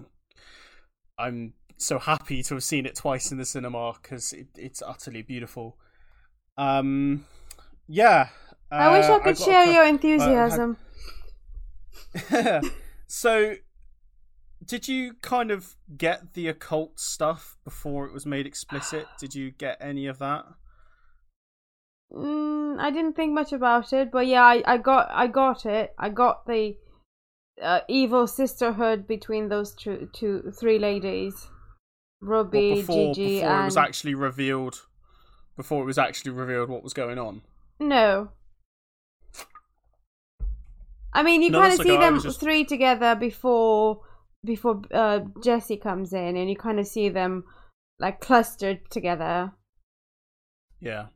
[1.17, 5.23] I'm so happy to have seen it twice in the cinema because it, it's utterly
[5.23, 5.77] beautiful.
[6.57, 7.25] Um,
[7.89, 8.29] yeah.
[8.71, 10.77] I wish uh, I could I've a share your enthusiasm.
[13.09, 13.55] so,
[14.63, 19.07] did you kind of get the occult stuff before it was made explicit?
[19.19, 20.45] Did you get any of that?
[22.13, 25.93] Mm, I didn't think much about it, but yeah, I, I got I got it.
[25.97, 26.77] I got the
[27.59, 31.47] uh, evil sisterhood between those two, two three ladies,
[32.21, 34.85] Ruby, before Gigi, before and it was actually revealed,
[35.57, 37.41] before it was actually revealed what was going on.
[37.79, 38.29] no.
[41.13, 44.01] I mean, you No, kind of see them just- three together before
[44.45, 47.43] before uh, Jesse comes in, and you kind of see them
[47.99, 49.51] like clustered together.
[50.79, 51.07] Yeah.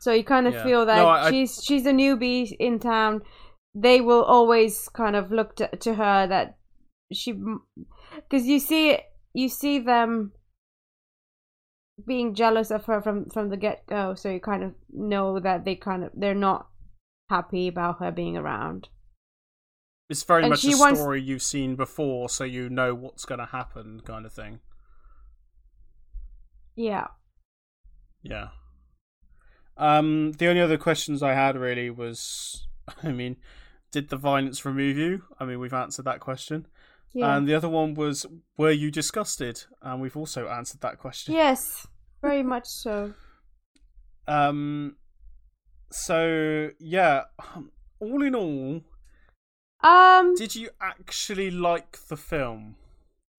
[0.00, 0.62] So you kind of Yeah.
[0.62, 3.22] feel that No, I- she's she's a newbie in town.
[3.74, 6.56] They will always kind of look to, to her that
[7.12, 7.32] she
[8.14, 8.98] because you see
[9.34, 10.32] you see them
[12.06, 14.14] being jealous of her from from the get go.
[14.14, 16.68] So you kind of know that they kind of they're not
[17.28, 18.88] happy about her being around.
[20.08, 23.40] It's very And much a wants- story you've seen before, so you know what's going
[23.40, 24.60] to happen, kind of thing.
[26.76, 27.08] Yeah.
[28.22, 28.48] Yeah.
[29.76, 32.66] Um, the only other questions I had really was,
[33.02, 33.36] I mean,
[33.92, 35.22] did the violence remove you?
[35.38, 36.66] I mean, we've answered that question.
[37.12, 37.36] Yeah.
[37.36, 39.64] And the other one was, were you disgusted?
[39.82, 41.34] And we've also answered that question.
[41.34, 41.86] yes.
[42.22, 43.14] Very much so.
[44.26, 44.96] Um,
[45.90, 47.24] so yeah,
[48.00, 48.82] all in all,
[49.82, 50.34] Um.
[50.34, 52.76] did you actually like the film?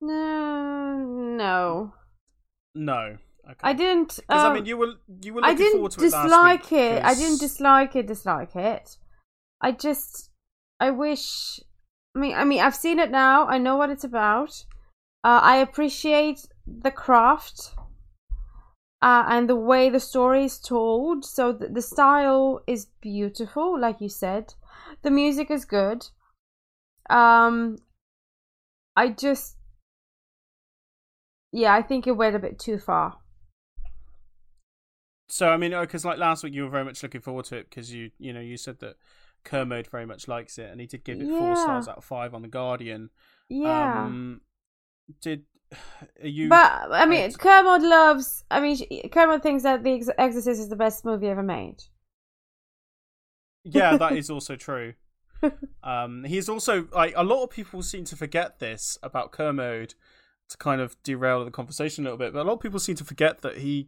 [0.02, 0.98] No.
[1.38, 1.94] No.
[2.76, 3.18] No.
[3.46, 3.60] Okay.
[3.64, 4.16] I didn't.
[4.18, 6.24] Because um, I mean, you were you were I looking didn't forward to it last
[6.24, 6.34] week.
[6.34, 7.04] I didn't dislike it.
[7.04, 8.08] I didn't dislike it.
[8.08, 8.98] Dislike it.
[9.62, 10.30] I just,
[10.80, 11.60] I wish.
[12.16, 13.48] I mean, I mean, I've seen it now.
[13.48, 14.52] I know what it's about.
[15.24, 17.74] Uh, I appreciate the craft.
[19.02, 21.26] Uh, and the way the story is told.
[21.26, 24.54] So the, the style is beautiful, like you said.
[25.04, 26.08] The music is good.
[27.10, 27.78] Um,
[28.96, 29.56] I just,
[31.52, 33.18] yeah, I think it went a bit too far.
[35.30, 37.70] So I mean, because like last week you were very much looking forward to it
[37.70, 38.96] because you you know you said that
[39.44, 42.34] Kermode very much likes it and he did give it four stars out of five
[42.34, 43.12] on the Guardian.
[43.48, 44.06] Yeah.
[44.06, 44.42] Um,
[45.22, 45.44] did
[46.24, 46.50] you?
[46.50, 47.38] But I mean, Right.
[47.38, 48.44] Kermode loves.
[48.50, 51.84] I mean, Kermode thinks that The Ex- Exorcist is the best movie ever made.
[53.64, 54.94] yeah, that is also true.
[55.82, 59.94] Um, he's also like a lot of people seem to forget this about Kermode
[60.50, 62.96] to kind of derail the conversation a little bit, but a lot of people seem
[62.96, 63.88] to forget that he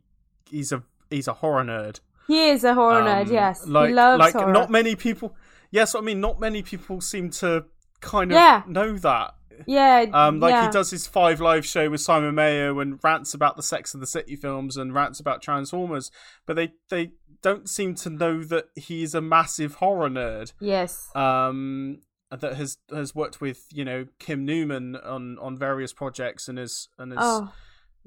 [0.49, 1.99] he's a he's a horror nerd.
[2.27, 3.29] He is a horror Um, nerd.
[3.29, 4.53] Yes, like he loves like horror.
[4.53, 5.35] not many people.
[5.71, 7.65] Yes, I mean not many people seem to
[8.01, 8.63] kind of Yeah.
[8.67, 9.35] know that.
[9.67, 10.65] yeah, Um, like yeah.
[10.65, 13.99] he does his Five Live show with Simon Mayo and rants about the Sex of
[13.99, 16.11] the City films and rants about Transformers,
[16.45, 17.11] but they they
[17.41, 20.53] don't seem to know that he's a massive horror nerd.
[20.59, 21.09] Yes.
[21.15, 21.99] Um,
[22.31, 26.87] that has has worked with you know Kim Newman on on various projects and is
[26.97, 27.51] and is oh,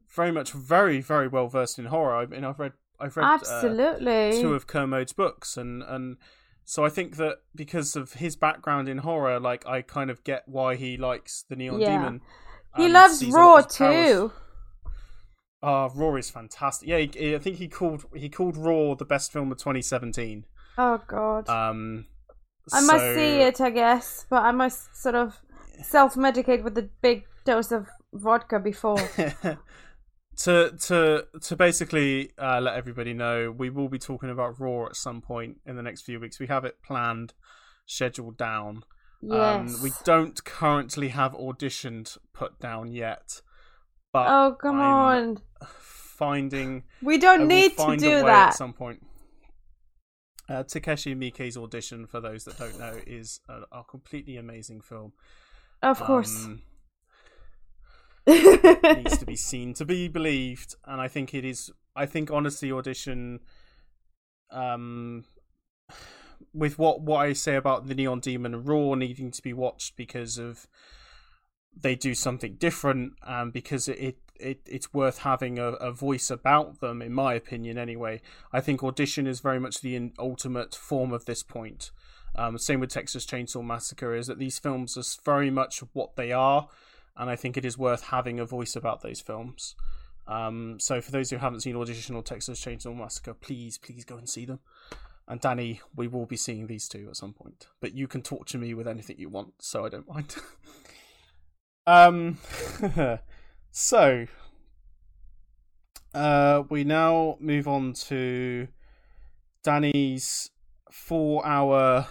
[0.09, 2.17] very much very very well versed in horror.
[2.17, 4.41] I mean, I've read I've read uh, absolutely.
[4.41, 6.17] two of Kermode's books and and
[6.65, 10.43] so I think that because of his background in horror, like I kind of get
[10.47, 11.97] why he likes the Neon Yeah.
[11.99, 12.21] Demon.
[12.77, 14.33] he loves Raw lot of powers- too.
[15.63, 16.89] Ah, Raw is fantastic.
[16.89, 20.45] Yeah, he, I think he called he called Raw the best film of 2017.
[20.77, 21.49] Oh God.
[21.49, 22.07] Um,
[22.73, 25.39] I must see it, I guess, but I must sort of
[25.83, 28.99] self-medicate with a big dose of vodka before.
[30.39, 34.97] to to to basically uh, let everybody know, we will be talking about Raw at
[34.97, 36.39] some point in the next few weeks.
[36.39, 37.35] We have it planned,
[37.87, 38.85] scheduled down.
[39.23, 39.77] yes.
[39.77, 43.41] Um, we don't currently have auditioned put down yet,
[44.13, 45.39] but oh come I'm on.
[45.69, 48.49] finding We don't need to do that.
[48.49, 49.05] at some point.
[50.47, 55.15] Uh, Takashi Miike's audition, for those that don't know, is a, a completely amazing film.
[55.83, 56.45] Of course.
[56.45, 56.63] Um,
[58.27, 62.73] needs to be seen to be believed and i think it is i think honestly
[62.73, 63.41] audition
[64.51, 65.25] um
[66.53, 69.97] with what what i say about the neon demon and raw needing to be watched
[69.97, 70.67] because of
[71.77, 76.31] they do something different and because it, it, it it's worth having a, a voice
[76.31, 78.21] about them in my opinion anyway.
[78.53, 81.91] I think audition is very much the in, ultimate form of this point.
[82.37, 86.33] Um, same with texas chainsaw massacre is that these films are very much what they
[86.33, 86.69] are
[87.17, 89.75] and I think it is worth having a voice about those films.
[90.27, 94.17] Um, so for those who haven't seen Audition or Texas Chainsaw Massacre, please, please go
[94.17, 94.61] and see them.
[95.27, 98.59] And Danny, we will be seeing these two at some point, but you can torture
[98.59, 100.37] me with anything you want, so I don't mind.
[101.87, 102.39] um,
[103.71, 104.27] so
[106.15, 108.69] uh, we now move on to
[109.63, 110.51] Danny's
[110.91, 112.07] four-hour,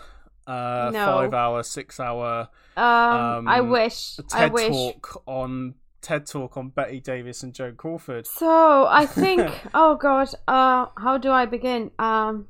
[0.48, 1.06] uh, No.
[1.06, 4.18] five-hour, six-hour um, I um, wish.
[4.20, 4.68] a I TED wish.
[4.70, 8.28] talk on TED talk on Bette Davis and Joan Crawford.
[8.28, 11.92] So I think, oh god, uh, how do I begin?
[12.00, 12.48] Um,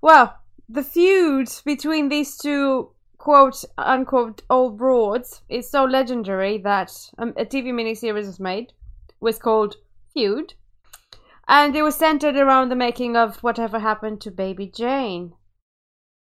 [0.00, 7.32] well, the feud between these two quote unquote old broads is so legendary that um,
[7.36, 8.72] a TV miniseries was made,
[9.20, 9.76] was called
[10.12, 10.54] Feud,
[11.48, 15.32] and it was centered around the making of whatever happened to Baby Jane.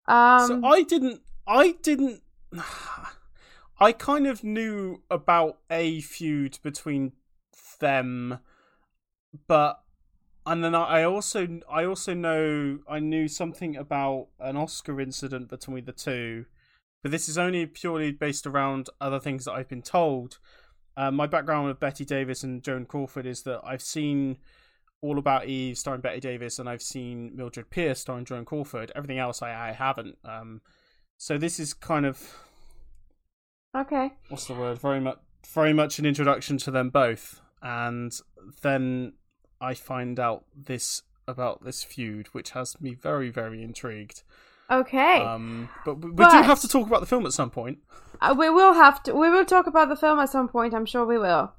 [0.07, 1.21] Um, so I didn't.
[1.47, 2.21] I didn't.
[3.79, 7.13] I kind of knew about a feud between
[7.79, 8.39] them,
[9.47, 9.83] but
[10.45, 15.85] and then I also I also know I knew something about an Oscar incident between
[15.85, 16.45] the two,
[17.01, 20.39] but this is only purely based around other things that I've been told.
[20.95, 24.37] Uh, my background with Bette Davis and Joan Crawford is that I've seen
[25.03, 28.91] All About Eve starring Bette Davis, and I've seen Mildred Pierce starring Joan Crawford.
[28.95, 30.17] Everything else I, I haven't.
[30.23, 30.61] Um,
[31.17, 32.35] so this is kind of
[33.75, 34.13] okay.
[34.29, 34.79] what's the word?
[34.79, 35.19] Very much,
[35.53, 38.13] very much an introduction to them both, and
[38.61, 39.13] then
[39.59, 44.23] I find out this about this feud, which has me very, very intrigued.
[44.71, 45.19] Okay.
[45.19, 47.79] Um, but we, we do have to talk about the film at some point.
[48.21, 49.13] Uh, we will have to.
[49.13, 50.73] We will talk about the film at some point.
[50.73, 51.53] I'm sure we will.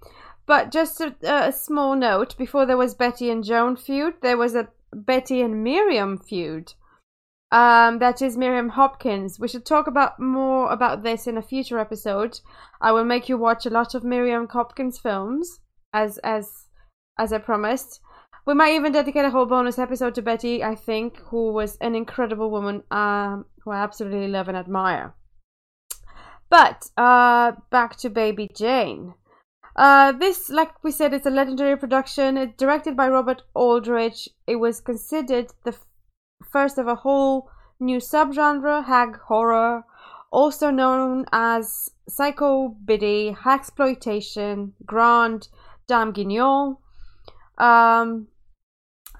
[0.47, 4.55] But just a, a small note: before there was Bette and Joan feud, there was
[4.55, 6.75] a Bette and Miriam feud.
[7.51, 9.39] Um, that is Miriam Hopkins.
[9.39, 12.41] We should talk about more about this in a future episode.
[12.81, 15.61] I will make you watch a lot of Miriam Hopkins films,
[15.93, 16.67] as as
[17.19, 18.01] as I promised.
[18.47, 20.65] We might even dedicate a whole bonus episode to Bette.
[20.65, 25.15] I think, who was an incredible woman, um, who I absolutely love and admire.
[26.51, 29.15] But uh, back to Baby Jane.
[29.77, 32.37] Uh, this, like we said, is a legendary production.
[32.37, 34.29] It's directed by Robert Aldrich.
[34.47, 35.87] It was considered the f-
[36.51, 37.51] first of a whole
[37.81, 39.85] new subgenre, hag horror,
[40.31, 45.49] also known as psycho biddy, exploitation, grand
[45.89, 46.81] dame guignol.
[47.59, 48.29] Um,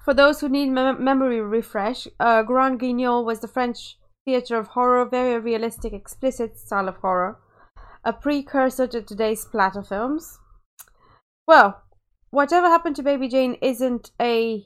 [0.05, 4.67] for those who need mem- memory refresh, uh, Grand Guignol was the French theatre of
[4.67, 7.39] horror, very realistic, explicit style of horror,
[8.03, 10.39] a precursor to today's splatter films.
[11.47, 11.83] Well,
[12.31, 14.65] whatever happened to Baby Jane isn't a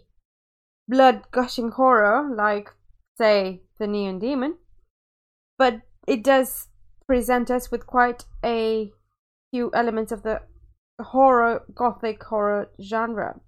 [0.88, 2.70] blood gushing horror like,
[3.18, 4.58] say, The Neon Demon,
[5.58, 6.68] but it does
[7.06, 8.92] present us with quite a
[9.52, 10.42] few elements of the
[11.02, 13.40] horror, gothic horror genre.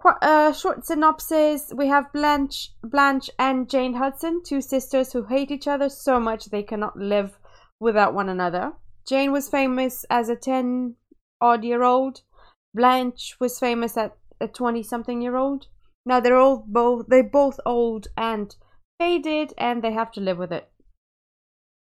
[0.00, 5.50] Qu- uh, short synopsis: We have Blanche, Blanche and Jane Hudson, two sisters who hate
[5.50, 7.38] each other so much they cannot live
[7.78, 8.72] without one another.
[9.06, 10.96] Jane was famous as a ten
[11.40, 12.22] odd year old.
[12.74, 15.66] Blanche was famous at a twenty something year old.
[16.06, 18.54] Now they're all both they both old and
[18.98, 20.70] faded, and they have to live with it.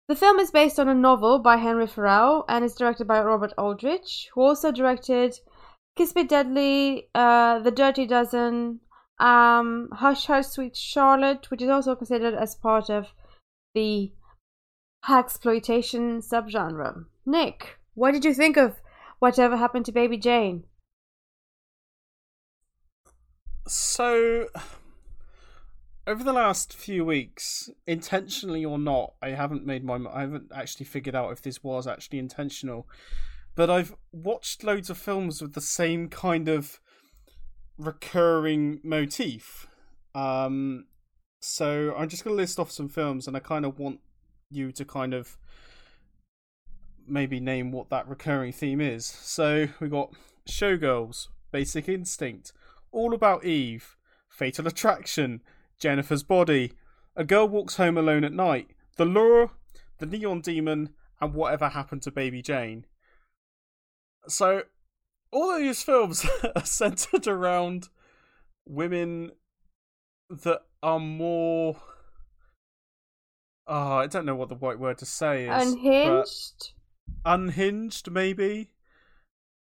[0.08, 3.54] The film is based on a novel by Henry Farrell and is directed by Robert
[3.58, 5.40] Aldrich, who also directed
[5.96, 8.82] Kiss Me Deadly, uh, The Dirty Dozen,
[9.20, 13.08] um, Hush Hush Sweet Charlotte, which is also considered as part of
[13.74, 14.12] the
[15.10, 17.06] exploitation subgenre.
[17.26, 18.76] Nick, what did you think of
[19.22, 20.64] Whatever Happened to Baby Jane?
[23.68, 24.48] So,
[26.08, 30.00] over the last few weeks, intentionally or not, I haven't made my.
[30.12, 32.90] I haven't actually figured out if this was actually intentional,
[33.54, 36.80] but I've watched loads of films with the same kind of
[37.78, 39.68] recurring motif.
[40.16, 40.88] Um,
[41.40, 44.00] so I'm just going to list off some films, and I kind of want
[44.50, 45.38] you to kind of
[47.12, 49.06] maybe name what that recurring theme is.
[49.06, 50.14] So we got
[50.48, 52.54] Showgirls, Basic Instinct,
[52.92, 53.98] All About Eve,
[54.30, 55.42] Fatal Attraction,
[55.78, 56.74] Jennifer's Body,
[57.16, 59.52] A Girl Walks Home Alone at Night, The Lure,
[60.00, 60.90] The Neon Demon,
[61.20, 62.86] and Whatever Happened to Baby Jane.
[64.28, 64.64] So,
[65.32, 67.90] all of these films are centered around
[68.66, 69.32] women
[70.30, 71.78] that are more.
[73.68, 75.68] Oh, I don't know what the right word to say is.
[75.68, 76.74] Unhinged,
[77.26, 78.70] Unhinged, maybe.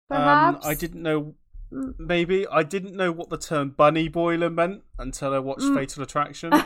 [0.09, 0.64] perhaps.
[0.64, 1.34] Um, I didn't know.
[1.72, 1.94] Mm.
[1.99, 5.74] Maybe I didn't know what the term bunny boiler meant until I watched Mm.
[5.76, 6.53] Fatal Attraction.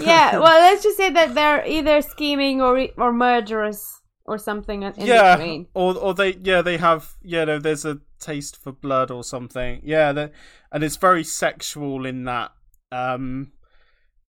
[0.00, 4.92] yeah, well, let's just say that they're either scheming or or murderous or something in
[4.98, 5.66] yeah, between.
[5.74, 9.80] or or they yeah they have yeah no, there's a taste for blood or something.
[9.84, 10.32] Yeah, that
[10.72, 12.52] and it's very sexual in that.
[12.92, 13.52] Um,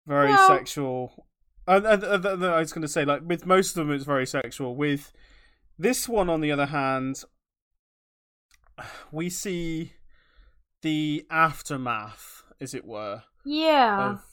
[0.07, 1.27] very Well- sexual.
[1.68, 4.05] And, and, and- and I was going to say like with most of them it's
[4.05, 4.76] very sexual.
[4.76, 5.12] With
[5.78, 7.24] this one, on the other hand,
[9.12, 9.93] we see
[10.82, 13.24] the aftermath, as it were.
[13.45, 14.12] Yeah.
[14.12, 14.24] of,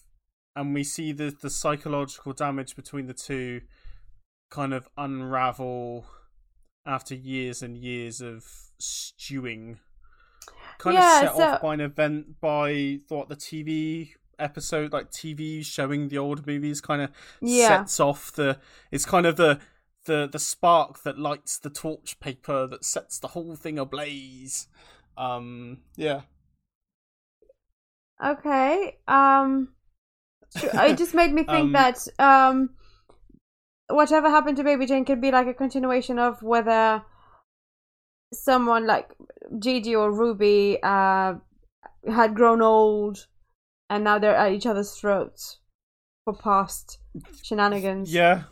[0.56, 3.62] and we see the the psychological damage between the two
[4.50, 6.06] kind of unravel
[6.86, 8.44] after years and years of
[8.78, 9.78] stewing.
[10.78, 15.10] Kind Yeah, of set so- off by an event by what the TV episode, like
[15.10, 17.10] TV showing the old movies, kind of
[17.40, 17.68] Yeah.
[17.68, 18.58] sets off the.
[18.90, 19.60] It's kind of the
[20.04, 24.68] the the spark that lights the torch paper that sets the whole thing ablaze.
[25.16, 26.22] Um, yeah.
[28.24, 28.98] Okay.
[29.06, 29.68] Um
[30.56, 32.70] it just made me think Um, that um
[33.88, 37.02] whatever happened to Baby Jane could be like a continuation of whether
[38.32, 39.10] someone like
[39.58, 41.34] Gigi or Ruby uh
[42.06, 43.26] had grown old
[43.90, 45.58] and now they're at each other's throats
[46.24, 46.98] for past
[47.42, 48.42] shenanigans Yeah.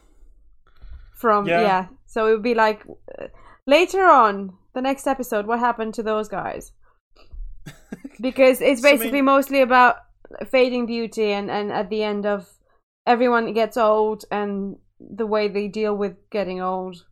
[1.14, 1.60] from yeah.
[1.60, 1.86] yeah.
[2.06, 2.82] So it would be like
[3.20, 3.26] uh,
[3.66, 6.72] later on the next episode what happened to those guys
[8.20, 9.96] because it's So, I basically mean- mostly about
[10.50, 12.48] fading beauty and and at the end of
[13.06, 17.04] everyone gets old and the way they deal with getting old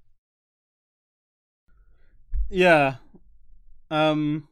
[2.51, 2.97] Yeah.
[3.91, 4.49] Um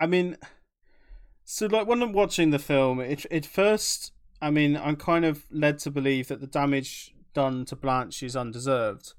[0.00, 0.36] I mean
[1.52, 5.44] so like when I'm watching the film, it it first I mean, I'm kind of
[5.50, 9.12] led to believe that the damage done to Blanche is undeserved.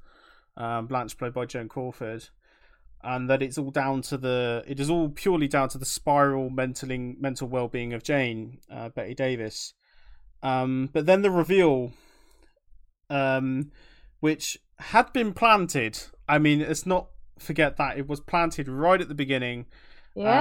[0.57, 2.29] Um, Blanche played by Joan Crawford.
[3.01, 6.49] And that it's all down to the it is all purely down to the spiral
[6.49, 9.73] mentaling mental well being of Jane, uh, Bette Davis.
[10.41, 11.91] Um, but then the reveal
[13.09, 13.71] um,
[14.21, 15.99] which had been planted.
[16.27, 19.67] I mean, let's not forget that it was planted right at the beginning,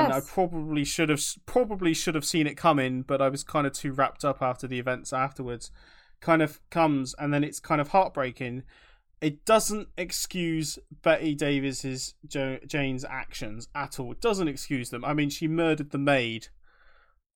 [0.05, 3.67] and I probably should have probably should have seen it coming, but I was kind
[3.67, 5.71] of too wrapped up after the events afterwards.
[6.21, 8.63] Kind of comes, and then it's kind of heartbreaking.
[9.21, 14.11] it doesn't excuse Bette Davis's jo- Jane's actions at all.
[14.13, 15.05] It doesn't excuse them.
[15.05, 16.49] I mean, she murdered the maid.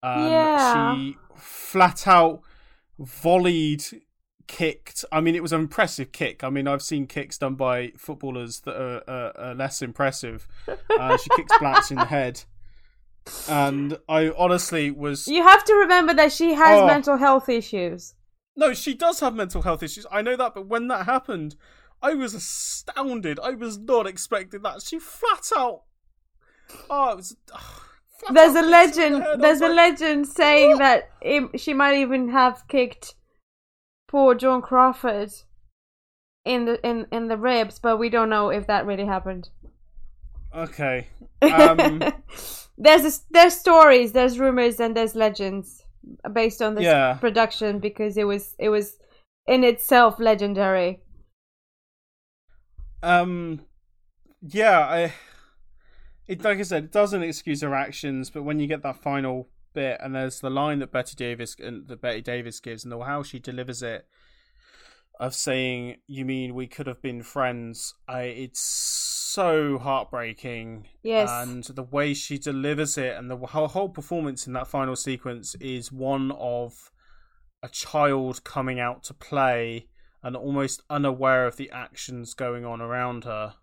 [0.03, 0.95] Um, Yeah.
[0.97, 2.41] She flat out
[2.99, 4.03] volleyed,
[4.47, 5.05] kicked.
[5.13, 6.45] I mean, it was an impressive kick.
[6.45, 10.47] I mean, I've seen kicks done by footballers that are, are, are less impressive.
[10.69, 12.43] Uh, she kicks Blanche in the head,
[13.49, 16.87] and I honestly was You have to remember that she has Oh.
[16.87, 18.15] mental health issues.
[18.57, 20.07] No, she does have mental health issues.
[20.11, 21.57] I know that, but when that happened,
[22.03, 23.39] I was astounded.
[23.41, 24.81] I was not expecting that.
[24.83, 25.83] She flat out.
[26.89, 27.37] Oh, it was.
[28.19, 29.27] flat There's a in the legend.
[29.43, 33.16] There's a like, legend saying that it, she might even have kicked
[34.09, 35.33] poor Joan Crawford
[36.45, 39.51] in the in in the ribs, but we don't know if that really happened.
[40.55, 41.09] Okay.
[41.43, 42.03] Um,
[42.79, 45.85] there's a, there's stories, there's rumors, and there's legends
[46.33, 47.15] based on this Yeah.
[47.21, 48.97] production because it was it was
[49.47, 51.01] in itself legendary.
[53.03, 53.61] um.
[54.41, 55.13] Yeah, I.
[56.27, 59.49] It like I said, it doesn't excuse her actions, but when you get that final
[59.77, 62.99] bit, and there's the line that Bette Davis and that Bette Davis gives, and the,
[62.99, 64.07] how she delivers it,
[65.21, 70.89] of saying, "You mean we could have been friends?" I, it's so heartbreaking.
[71.03, 71.31] Yes.
[71.31, 75.55] and the way she delivers it, and the whole, whole performance in that final sequence
[75.57, 76.91] is one of
[77.63, 79.89] a child coming out to play
[80.23, 83.55] and almost unaware of the actions going on around her,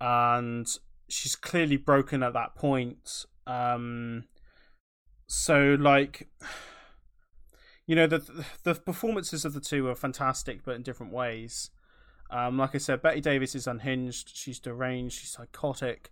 [0.00, 0.66] and
[1.08, 3.24] she's clearly broken at that point.
[3.46, 4.24] Um,
[5.28, 6.26] so like
[7.86, 11.70] you know the the performances of the two are fantastic but in different ways.
[12.30, 16.10] Um like i said bette davis is unhinged she's deranged she's psychotic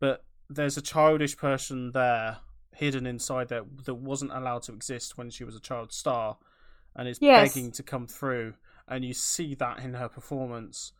[0.00, 2.38] but there's a childish person there
[2.74, 6.38] hidden inside there that wasn't allowed to exist when she was a child star
[6.96, 7.54] and is Yes.
[7.54, 8.54] begging to come through.
[8.88, 10.92] And you see that in her performance.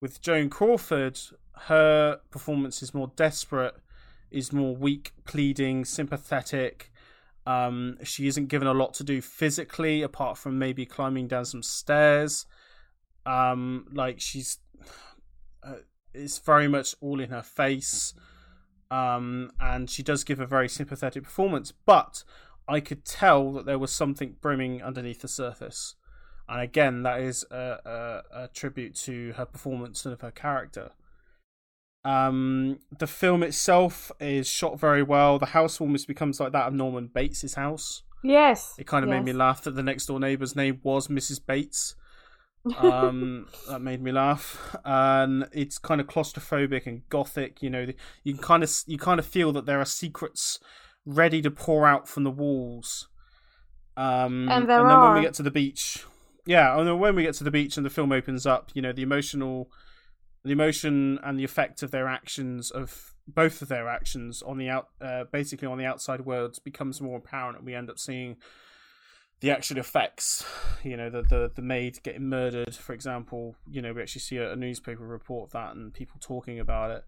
[0.00, 1.18] With joan crawford
[1.62, 3.74] her performance is more desperate
[4.30, 6.90] is more weak pleading sympathetic
[7.48, 11.62] um, she isn't given a lot to do physically, apart from maybe climbing down some
[11.62, 12.44] stairs.
[13.24, 14.58] Um, like she's,
[15.66, 15.76] uh,
[16.12, 18.12] it's very much all in her face,
[18.90, 21.72] um, and she does give a very sympathetic performance.
[21.72, 22.22] But
[22.68, 25.94] I could tell that there was something brimming underneath the surface,
[26.50, 30.90] and again, that is a, a, a tribute to her performance and of her character.
[32.04, 35.38] Um, the film itself is shot very well.
[35.38, 38.02] The house almost becomes like that of Norman Bates's house.
[38.22, 38.74] Yes.
[38.78, 41.40] It kind of made me laugh that the next door neighbor's name was Mrs.
[41.44, 41.94] Bates.
[42.76, 47.62] Um, that made me laugh, and it's kind of claustrophobic and gothic.
[47.62, 47.86] You know,
[48.24, 50.58] you can kind of you kind of feel that there are secrets
[51.06, 53.08] ready to pour out from the walls.
[53.96, 56.04] Um, And there then when we get to the beach,
[56.44, 58.82] yeah, and then when we get to the beach and the film opens up, you
[58.82, 59.70] know, the emotional,
[60.44, 64.68] the emotion and the effect of their actions of both of their actions on the
[64.68, 68.36] out, uh, basically on the outside world becomes more apparent, and we end up seeing
[69.40, 70.44] the actual effects.
[70.82, 73.56] You know, the the the maid getting murdered, for example.
[73.70, 77.04] You know, we actually see a, a newspaper report that and people talking about it.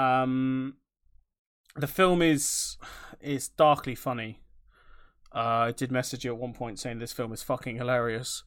[0.00, 0.74] Um,
[1.74, 2.76] the film is
[3.20, 4.40] is darkly funny.
[5.34, 8.44] Uh, I did message you at one point saying this film is fucking hilarious.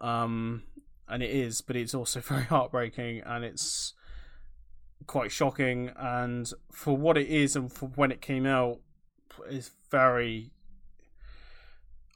[0.00, 0.64] Um,
[1.08, 3.94] and it is, but it's also very heartbreaking and it's
[5.06, 5.90] quite shocking.
[5.96, 8.80] And for what it is and for when it came out,
[9.48, 10.52] is very.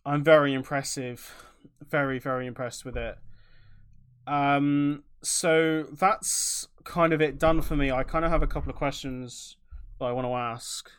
[0.07, 1.34] I'm very impressive,
[1.86, 3.18] very very impressed with it.
[4.26, 7.91] Um, so that's kind of it done for me.
[7.91, 9.57] I kind of have a couple of questions
[9.99, 10.91] that I want to ask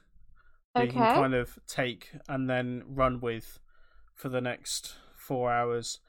[0.76, 3.60] that you can kind of take and then run with
[4.14, 6.00] for the next four hours.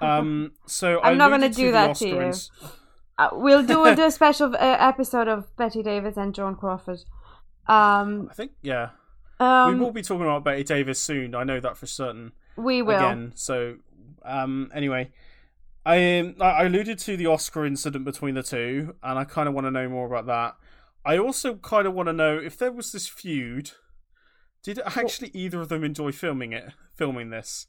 [0.00, 2.32] Um, so I'm not gonna do that to you.
[3.18, 7.00] Uh, we'll do a, do a special uh, episode of Bette Davis and Joan Crawford.
[7.66, 8.90] Um, I think yeah,
[9.38, 11.34] um, we will be talking about Bette Davis soon.
[11.34, 12.32] I know that for certain.
[12.56, 12.96] we will.
[12.96, 13.32] again.
[13.34, 13.76] So,
[14.24, 15.10] um, anyway,
[15.84, 19.48] I um, I I alluded to the Oscar incident between the two, and I kind
[19.48, 20.56] of want to know more about that.
[21.04, 23.72] I also kind of want to know if there was this feud.
[24.62, 26.72] Did actually either of them enjoy filming it?
[26.94, 27.66] Filming this?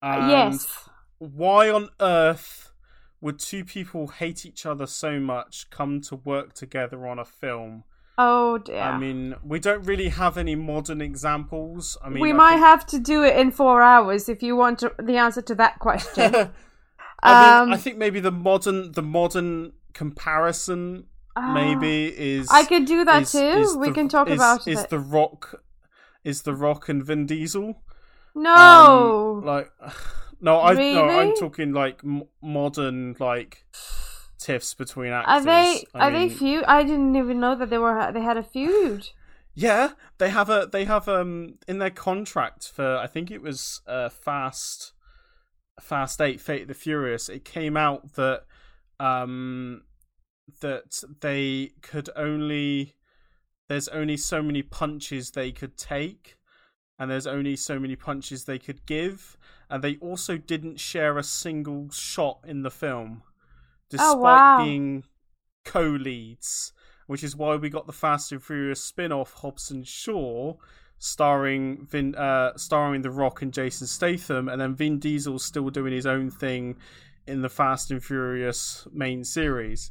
[0.00, 0.88] And yes.
[1.32, 2.72] Why on earth
[3.20, 7.84] would two people hate each other so much come to work together on a film?
[8.16, 8.78] Oh dear.
[8.80, 11.96] I mean, we don't really have any modern examples.
[12.04, 14.54] I mean, we I might think- have to do it in four hours if you
[14.54, 16.32] want to, the answer to that question.
[17.22, 21.06] I, Um, mean, I think maybe the modern the modern comparison
[21.54, 23.38] maybe is I could do that is- too.
[23.38, 24.90] is we the- can talk is, about is it.
[24.90, 25.60] the Rock
[26.22, 27.82] is the Rock and Vin Diesel
[28.34, 29.38] No.
[29.38, 29.70] Um, like
[30.40, 30.94] No, I Really?
[30.94, 33.64] no, I'm talking like m- modern like
[34.38, 35.32] tiffs between actors.
[35.32, 36.64] Are they I are they mean- feud?
[36.64, 39.08] I didn't even know that they were they had a feud.
[39.56, 43.82] Yeah, they have a they have um in their contract for I think it was
[43.86, 44.92] uh Fast
[45.80, 48.46] Fast 8 Fate of the Furious it came out that
[48.98, 49.82] um
[50.60, 52.96] that they could only
[53.68, 56.36] there's only so many punches they could take
[56.98, 59.36] and there's only so many punches they could give
[59.74, 63.24] and they also didn't share a single shot in the film
[63.90, 64.56] despite Oh, wow.
[64.64, 65.02] being
[65.64, 66.72] co-leads
[67.06, 70.54] which is why we got the Fast and Furious spin-off Hobbs and Shaw
[70.98, 75.92] starring Vin uh starring The Rock and Jason Statham and then Vin Diesel's still doing
[75.92, 76.76] his own thing
[77.26, 79.90] in the Fast and Furious main series.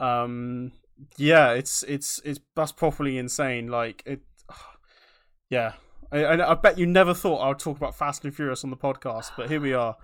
[0.00, 0.72] Um
[1.18, 4.22] yeah, it's it's it's that's properly insane like it
[5.50, 5.74] yeah.
[6.12, 8.70] I, I, I bet you never thought I would talk about Fast and Furious on
[8.70, 9.96] the podcast, but here we are.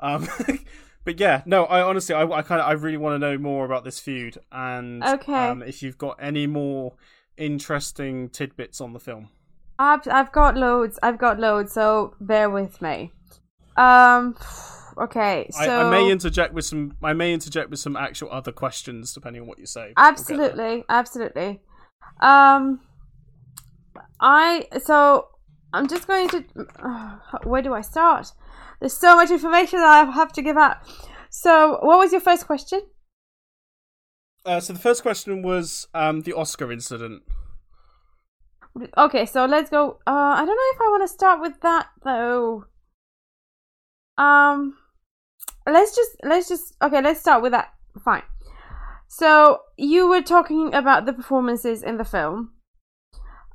[0.00, 0.28] Um,
[1.04, 3.64] but yeah, no, I honestly, I, I kind of, I really want to know more
[3.64, 5.32] about this feud, and Okay.
[5.48, 6.94] um, if you've got any more
[7.36, 9.28] interesting tidbits on the film.
[9.78, 10.98] I've I've got loads.
[11.02, 11.72] I've got loads.
[11.72, 13.12] So bear with me.
[13.76, 14.36] Um.
[14.96, 15.48] Okay.
[15.50, 19.12] So I, I may interject with some, I may interject with some actual other questions
[19.12, 19.92] depending on what you say.
[19.96, 21.60] but we'll absolutely, absolutely.
[22.20, 22.80] Um.
[24.20, 25.28] I so
[25.74, 26.44] I'm just going to.
[27.44, 28.32] where do I start?
[28.80, 30.76] There's so much information that I have to give out.
[31.30, 32.82] So, what was your first question?
[34.46, 37.22] Uh, so the first question was um, the Oscar incident.
[38.96, 39.98] Okay, so let's go.
[40.06, 42.64] Uh, I don't know if I want to start with that though.
[44.18, 44.76] Um,
[45.66, 47.00] let's just let's just okay.
[47.00, 47.72] Let's start with that.
[48.04, 48.22] Fine.
[49.08, 52.52] So you were talking about the performances in the film,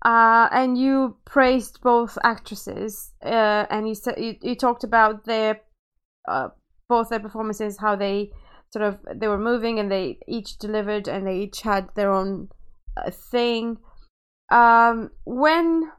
[0.03, 5.61] uh, and you praised both actresses, uh, and you said you, you talked about their
[6.27, 6.49] uh,
[6.87, 8.31] both their performances, how they
[8.71, 12.49] sort of they were moving, and they each delivered, and they each had their own
[12.97, 13.77] uh, thing.
[14.51, 15.91] Um when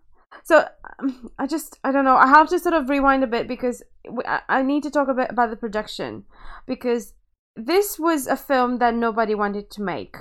[0.44, 0.64] so
[1.38, 3.82] i just i don't know i have to sort of rewind a bit because
[4.48, 6.24] I need to talk a bit about the production
[6.66, 7.14] because
[7.56, 10.16] this was a film that nobody wanted to make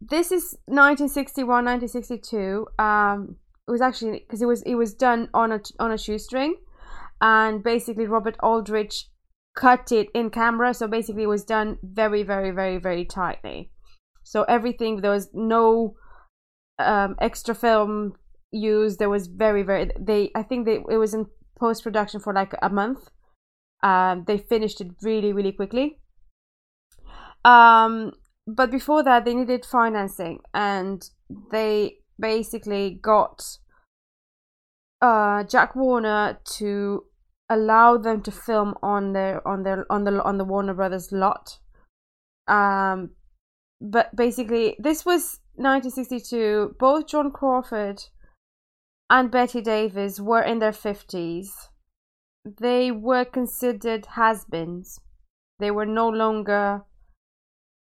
[0.00, 3.36] this is 1961 1962 um
[3.66, 6.54] it was actually because it was it was done on a on a shoestring
[7.20, 9.06] and basically robert aldrich
[9.56, 13.70] cut it in camera so basically it was done very very very very tightly
[14.22, 15.94] so everything there was no
[16.78, 18.12] um, extra film
[18.50, 18.98] used.
[18.98, 21.26] There was very very they I think they it was in
[21.58, 23.08] post production for like a month.
[23.82, 25.98] Um, they finished it really really quickly.
[27.44, 28.12] Um,
[28.48, 31.10] but before that they needed financing and
[31.52, 33.58] they basically got
[35.00, 37.04] uh Jack Warner to
[37.48, 41.58] allow them to film on their on their on the on the Warner Brothers lot.
[42.46, 43.10] Um,
[43.80, 48.02] but basically this was 1962 both joan crawford
[49.10, 51.68] and bette davis were in their 50s
[52.56, 55.00] they were considered has-beens.
[55.58, 56.84] They were no longer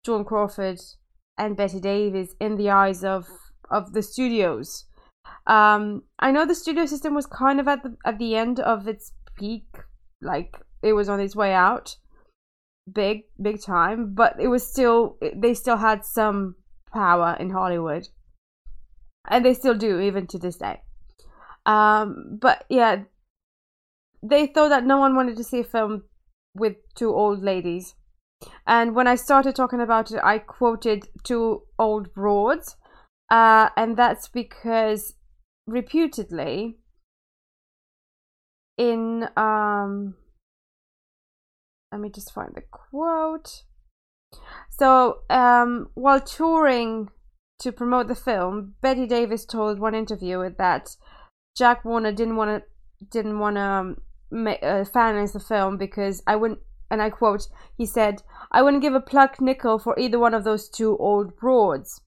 [0.04, 0.80] joan crawford
[1.38, 3.26] and bette davis in the eyes of
[3.70, 4.84] of the studios.
[5.46, 8.88] Um i know the studio system was kind of at the at the end of
[8.88, 9.66] its peak
[10.20, 11.96] like it was on its way out
[12.92, 16.56] big big time but it was still they still had some
[16.92, 18.08] power in hollywood.
[19.28, 20.82] And they still do even to this day.
[21.64, 23.04] Um but yeah
[24.22, 26.02] they thought that no one wanted to see a film
[26.54, 27.94] with two old ladies
[28.66, 32.76] and when i started talking about it i quoted two old broads
[33.30, 35.14] uh and that's because
[35.66, 36.76] reputedly
[38.78, 40.14] in um
[41.92, 43.64] let me just find the quote.
[44.70, 47.10] So, um, while touring
[47.60, 50.96] to promote the film, Bette Davis told one interviewer that
[51.56, 53.96] Jack Warner didn't want to didn't want to um,
[54.30, 56.60] ma- uh, finance the film because I wouldn't.
[56.92, 58.22] And I quote, he said,
[58.52, 62.02] "I wouldn't give a pluck nickel for either one of those two old broads,"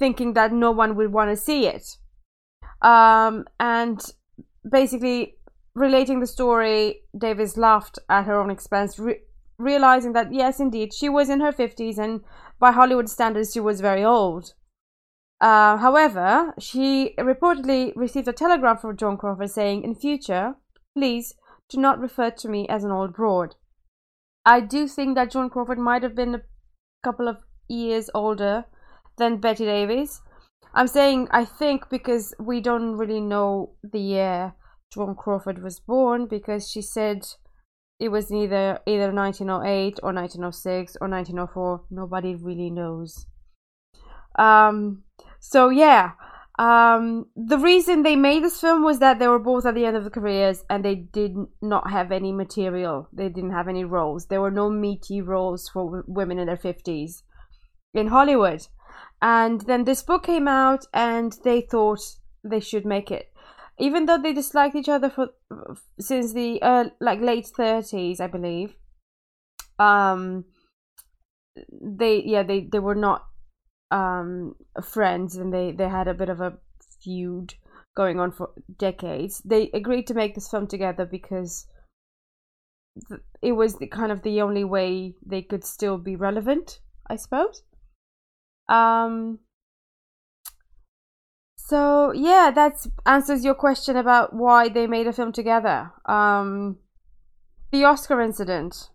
[0.00, 1.86] thinking that no one would want to see it.
[2.82, 4.04] Um, and
[4.68, 5.36] basically,
[5.74, 9.20] relating the story, Davis laughed at her own expense, re-
[9.56, 12.22] realizing that yes, indeed, she was in her 50s and
[12.58, 14.54] by Hollywood standards, she was very old.
[15.40, 20.54] Uh, however, she reportedly received a telegram from Joan Crawford saying, In future,
[20.96, 21.34] please
[21.68, 23.56] do not refer to me as an old broad.
[24.44, 26.42] I do think that Joan Crawford might have been a
[27.04, 27.38] couple of
[27.68, 28.64] years older
[29.18, 30.20] than Bette Davis.
[30.74, 34.54] I'm saying I think because we don't really know the year
[34.92, 37.26] Joan Crawford was born because she said
[38.00, 41.84] it was either either 1908 or 1906 or 1904.
[41.90, 43.26] Nobody really knows.
[44.38, 45.04] Um,
[45.40, 46.12] so yeah,
[46.58, 49.96] um, the reason they made this film was that they were both at the end
[49.96, 53.08] of their careers and they did not have any material.
[53.12, 54.26] They didn't have any roles.
[54.26, 57.22] There were no meaty roles for w- women in their 50s
[57.94, 58.66] in Hollywood.
[59.22, 62.00] And then this book came out and they thought
[62.44, 63.32] they should make it.
[63.78, 65.28] Even though they disliked each other for
[65.98, 68.74] since the uh, like late 30s, I believe.
[69.78, 70.44] Um
[71.80, 73.26] they yeah, they they were not
[73.92, 76.54] um, friends and they, they had a bit of a
[77.02, 77.54] feud
[77.94, 79.42] going on for decades.
[79.44, 81.66] They agreed to make this film together because
[83.42, 87.62] it was the, kind of the only way they could still be relevant, I suppose.
[88.68, 89.40] Um,
[91.56, 95.92] so yeah, that answers your question about why they made a film together.
[96.06, 96.78] Um,
[97.70, 98.88] the Oscar incident.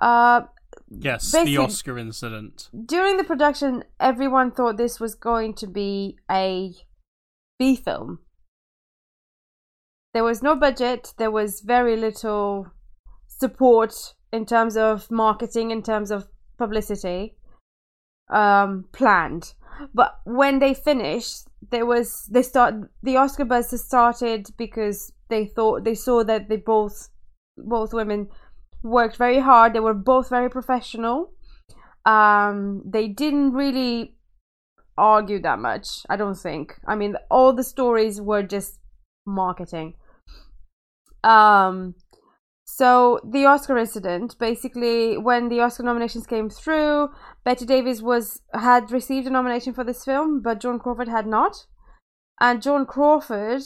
[0.00, 0.42] Uh,
[0.88, 2.68] Yes, the Oscar incident.
[2.86, 6.74] During the production, everyone thought this was going to be a
[7.58, 8.20] B film.
[10.14, 12.68] There was no budget, there was very little
[13.26, 17.36] support in terms of marketing, in terms of publicity
[18.30, 19.54] um, planned.
[19.94, 25.46] But when they finished, there was they start the Oscar buzz has started because they
[25.46, 27.10] thought they saw that they both
[27.56, 28.28] both women
[28.82, 29.72] worked very hard.
[29.72, 31.32] They were both very professional.
[32.04, 34.14] Um, they didn't really
[34.96, 35.86] argue that much.
[36.08, 36.74] I don't think.
[36.86, 38.78] I mean, all the stories were just
[39.26, 39.94] marketing.
[41.22, 41.94] Um,
[42.64, 47.08] so the Oscar incident, basically, when the Oscar nominations came through,
[47.44, 51.66] Bette Davis was had received a nomination for this film, but Joan Crawford had not.
[52.40, 53.62] And Joan Crawford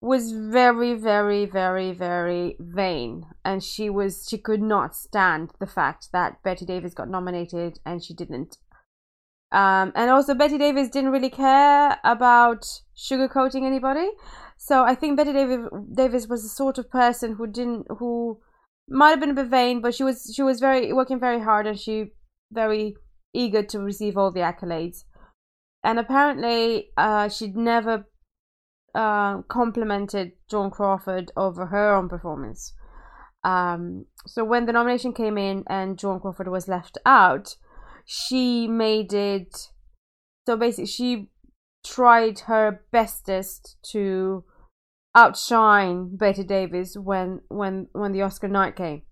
[0.00, 3.24] was very very very very vain.
[3.44, 8.02] And she was she could not stand the fact that Bette Davis got nominated and
[8.02, 8.58] she didn't.
[9.52, 12.66] Um, and also Bette Davis didn't really care about
[12.96, 14.08] sugarcoating anybody.
[14.58, 18.40] So I think Bette Davis Davis was the sort of person who didn't who
[18.88, 21.66] might have been a bit vain but she was she was very working very hard
[21.66, 22.12] and she
[22.52, 22.94] very
[23.34, 25.04] eager to receive all the accolades.
[25.82, 28.06] And apparently uh, she'd never
[28.96, 32.72] uh, complimented Joan Crawford over her own performance.
[33.44, 37.56] Um, so when the nomination came in and Joan Crawford was left out,
[38.06, 39.68] she made it.
[40.46, 41.30] So basically, she
[41.84, 44.44] tried her bestest to
[45.14, 49.02] outshine Bette Davis when when when the Oscar night came.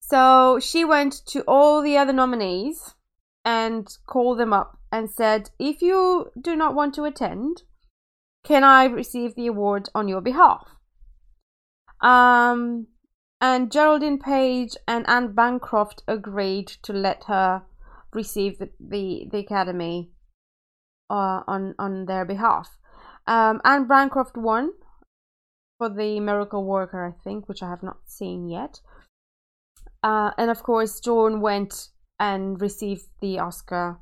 [0.00, 2.94] So she went to all the other nominees
[3.44, 7.62] and called them up and said, "If you do not want to attend,
[8.44, 10.66] can I receive the award on your behalf?
[12.00, 12.86] Um,
[13.40, 17.62] and Geraldine Page and Anne Bancroft agreed to let her
[18.12, 20.10] receive the, the, the Academy
[21.10, 22.78] uh, on, on their behalf.
[23.26, 24.72] Um, Anne Bancroft won
[25.76, 28.80] for the Miracle Worker, I think, which I have not seen yet.
[30.02, 33.98] Uh, and of course, Joan went and received the Oscar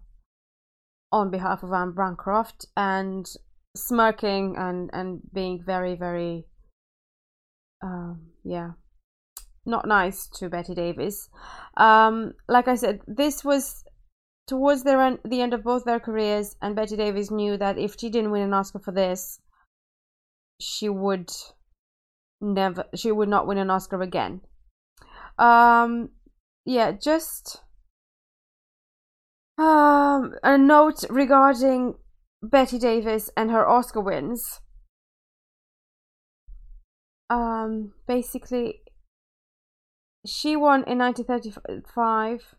[1.12, 3.26] on behalf of Anne Bancroft, and
[3.77, 6.45] smirking and and being very very
[7.83, 8.70] um yeah
[9.66, 11.29] not nice to Bette Davis.
[11.77, 13.85] Um, like I said, this was
[14.47, 17.97] towards their en- the end of both their careers, and Bette Davis knew that if
[17.99, 19.41] she didn't win an Oscar for this,
[20.61, 21.31] she would
[22.41, 24.41] never, she would not win an Oscar again.
[25.39, 26.11] Um,
[26.64, 27.62] yeah, just
[29.59, 31.95] um, a note regarding
[32.51, 34.61] Bette Davis and her Oscar wins.
[37.28, 38.82] Um, basically,
[40.24, 42.55] she won in 1935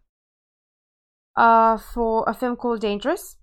[1.38, 3.38] uh, for a film called Dangerous.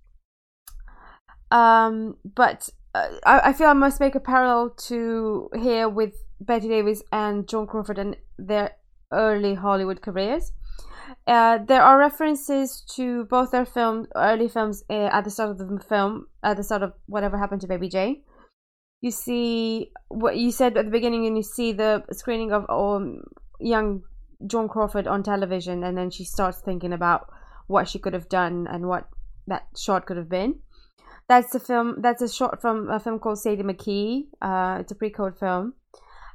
[1.51, 6.67] Um, but uh, I, I feel I must make a parallel to here with Bette
[6.67, 8.71] Davis and Joan Crawford and their
[9.11, 10.51] early Hollywood careers.
[11.27, 15.57] Uh, there are references to both their film, early films uh, at the start of
[15.57, 18.21] the film, at the start of whatever happened to Baby Jane.
[19.01, 23.23] You see what you said at the beginning, and you see the screening of um,
[23.59, 24.03] young
[24.45, 27.27] Joan Crawford on television, and then she starts thinking about
[27.67, 29.09] what she could have done and what
[29.47, 30.59] that shot could have been.
[31.27, 32.01] That's a film.
[32.01, 34.27] That's a shot from a film called Sadie McKee.
[34.41, 35.73] Uh, it's a pre-code film,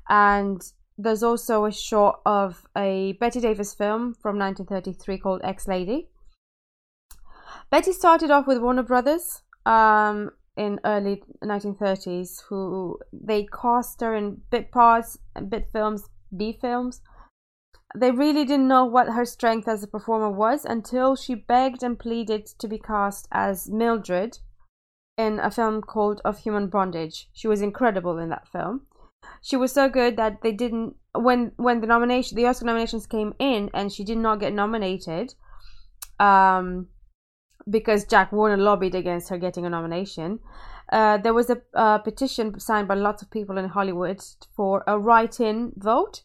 [0.08, 0.60] and
[1.02, 6.08] there's also a shot of a Bette Davis film from 1933 called Ex Lady.
[7.70, 14.42] Bette started off with Warner Brothers, um, in early 1930s who they cast her in
[14.50, 17.00] bit parts, bit films, B films.
[17.96, 21.98] They really didn't know what her strength as a performer was until she begged and
[21.98, 24.38] pleaded to be cast as Mildred
[25.16, 27.28] in a film called Of Human Bondage.
[27.32, 28.82] She was incredible in that film.
[29.42, 33.34] She was so good that they didn't when when the nomination the Oscar nominations came
[33.38, 35.34] in and she did not get nominated
[36.18, 36.88] um
[37.68, 40.40] because Jack Warner lobbied against her getting a nomination.
[40.90, 44.20] Uh, there was a, petition signed by lots of people in Hollywood
[44.56, 46.22] for a write-in vote.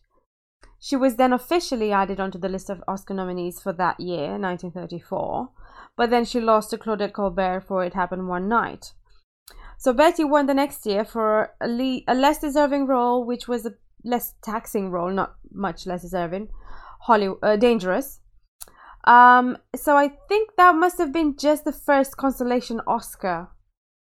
[0.80, 5.50] She was then officially added onto the list of Oscar nominees for that year, 1934,
[5.96, 8.94] but then she lost to Claudette Colbert for It Happened One Night.
[9.78, 13.66] So Bette won the next year for a, le- a less deserving role, which was
[13.66, 13.74] a
[14.04, 16.50] less taxing role, not much less deserving,
[17.02, 18.20] Hollywood, uh, Dangerous.
[19.04, 23.50] Um, so I think that must have been just the first consolation Oscar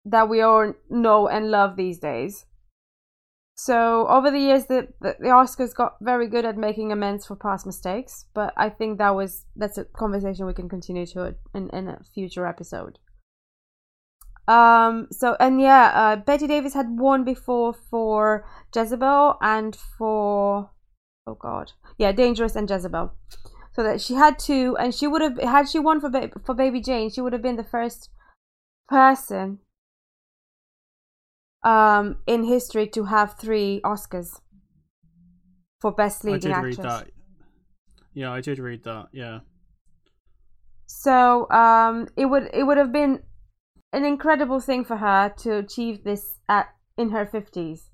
[0.05, 2.45] that we all know and love these days.
[3.55, 7.35] So over the years, the, the, the Oscars got very good at making amends for
[7.35, 11.69] past mistakes, but I think that was that's a conversation we can continue to in,
[11.69, 12.97] in a future episode.
[14.47, 15.07] Um.
[15.11, 20.71] So and yeah, uh, Bette Davis had won before for Jezebel and for
[21.25, 23.13] oh god, yeah, Dangerous and Jezebel.
[23.73, 26.53] So that she had two, and she would have had she won for ba- for
[26.53, 28.09] Baby Jane, she would have been the first
[28.89, 29.59] person
[31.63, 34.41] um in history to have three Oscars
[35.79, 36.77] for best leading I did actress.
[36.77, 37.07] read that.
[38.13, 39.07] Yeah, I did read that.
[39.11, 39.39] Yeah.
[40.85, 43.23] So um, it would it would have been
[43.93, 47.89] an incredible thing for her to achieve this at in her fifties.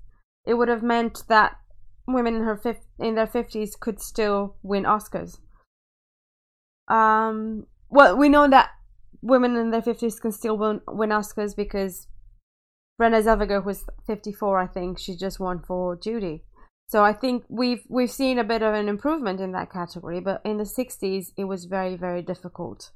[0.46, 1.58] It would have meant that
[2.08, 2.60] women in her
[2.98, 5.38] in their fifties could still win Oscars.
[6.88, 8.70] Um, well, we know that
[9.22, 12.08] women in their fifties can still win, win Oscars because
[13.00, 14.58] Renée Zellweger was fifty four.
[14.58, 16.44] I think she just won for Judy.
[16.88, 20.40] So I think we've we've seen a bit of an improvement in that category, but
[20.44, 22.90] in the '60s it was very very difficult.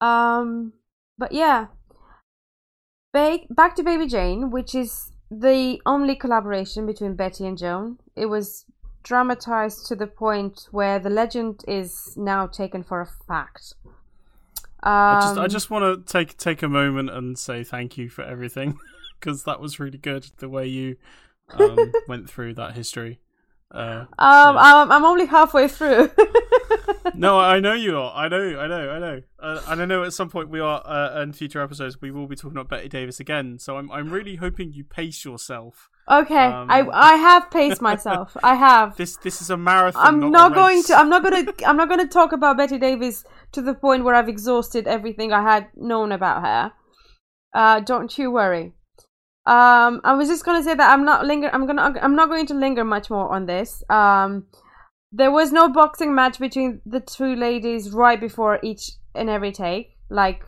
[0.00, 0.74] Um,
[1.18, 1.66] but yeah,
[3.12, 7.98] ba- back to Baby Jane, which is the only collaboration between Bette and Joan.
[8.14, 8.64] It was
[9.02, 13.74] dramatized to the point where the legend is now taken for a fact.
[14.82, 18.08] Um, I just I just want to take take a moment and say thank you
[18.08, 18.78] for everything
[19.20, 20.96] because that was really good the way you
[21.54, 23.20] um, went through that history.
[23.74, 24.54] Uh, um, yeah.
[24.56, 26.10] I'm, I'm only halfway through.
[27.14, 28.14] no, I know you are.
[28.14, 29.22] I know, I know, I know.
[29.40, 32.28] Uh, and I know at some point we are uh, in future episodes we will
[32.28, 33.58] be talking about Bette Davis again.
[33.58, 35.90] So I'm I'm really hoping you pace yourself.
[36.08, 38.36] okay, Um, I I have paced myself.
[38.42, 38.96] I have.
[38.96, 40.06] This this is a marathon.
[40.06, 40.94] I'm not, not going to.
[40.94, 41.44] I'm not gonna.
[41.66, 45.42] I'm not gonna talk about Bette Davis to the point where I've exhausted everything I
[45.42, 46.72] had known about her.
[47.52, 48.75] Uh, don't you worry.
[49.46, 51.48] Um, I was just gonna say that I'm not linger.
[51.52, 51.94] I'm gonna.
[52.02, 53.82] I'm not going to linger much more on this.
[53.88, 54.46] Um,
[55.12, 59.96] there was no boxing match between the two ladies right before each and every take.
[60.10, 60.42] Like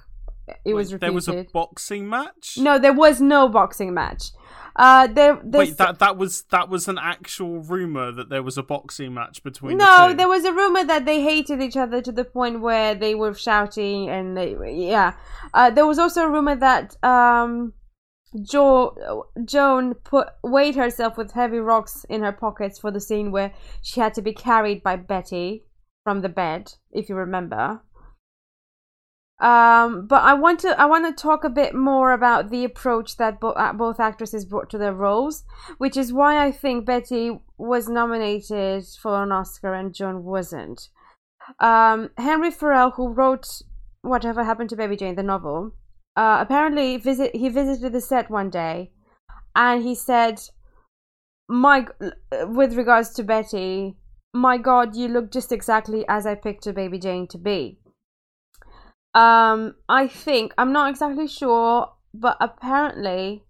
[0.64, 1.00] it was Wait, repeated.
[1.00, 2.58] there was a boxing match.
[2.58, 4.30] no, there was no boxing match.
[4.76, 5.40] Uh, there.
[5.44, 9.42] Wait, that that was that was an actual rumor that there was a boxing match
[9.42, 10.16] between no, the two.
[10.16, 13.34] there was a rumor that they hated each other to the point where they were
[13.34, 15.14] shouting and they, yeah.
[15.52, 17.72] Uh, there was also a rumor that um,
[18.42, 23.52] jo- Joan put weighed herself with heavy rocks in her pockets for the scene where
[23.82, 25.64] she had to be carried by Bette
[26.04, 27.82] from the bed, if you remember.
[29.40, 33.18] Um, but I want to I want to talk a bit more about the approach
[33.18, 35.44] that bo- uh, both actresses brought to their roles,
[35.78, 40.88] which is why I think Bette was nominated for an Oscar and Joan wasn't.
[41.60, 43.62] Um, Henry Farrell, who wrote
[44.02, 45.72] Whatever Happened to Baby Jane, the novel,
[46.18, 48.90] uh, apparently visit he visited the set one day,
[49.54, 50.40] and he said,
[51.48, 51.86] "My,
[52.42, 53.96] with regards to Bette,
[54.34, 57.78] my God, you look just exactly as I pictured Baby Jane to be."
[59.14, 63.44] Um, I think I'm not exactly sure, but apparently,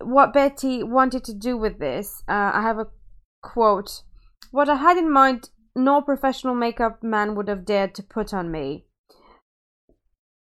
[0.00, 2.86] what Bette wanted to do with this, uh, I have a
[3.42, 4.02] quote.
[4.52, 8.52] What I had in mind, no professional makeup man would have dared to put on
[8.52, 8.86] me.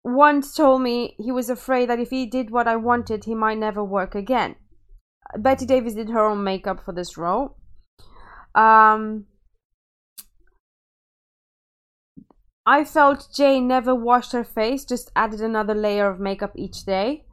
[0.02, 3.58] Once told me he was afraid that if he did what I wanted, he might
[3.58, 4.56] never work again.
[5.38, 7.56] Bette Davis did her own makeup for this role.
[8.54, 9.26] Um,
[12.66, 17.24] I felt Jane never washed her face, just added another layer of makeup each day.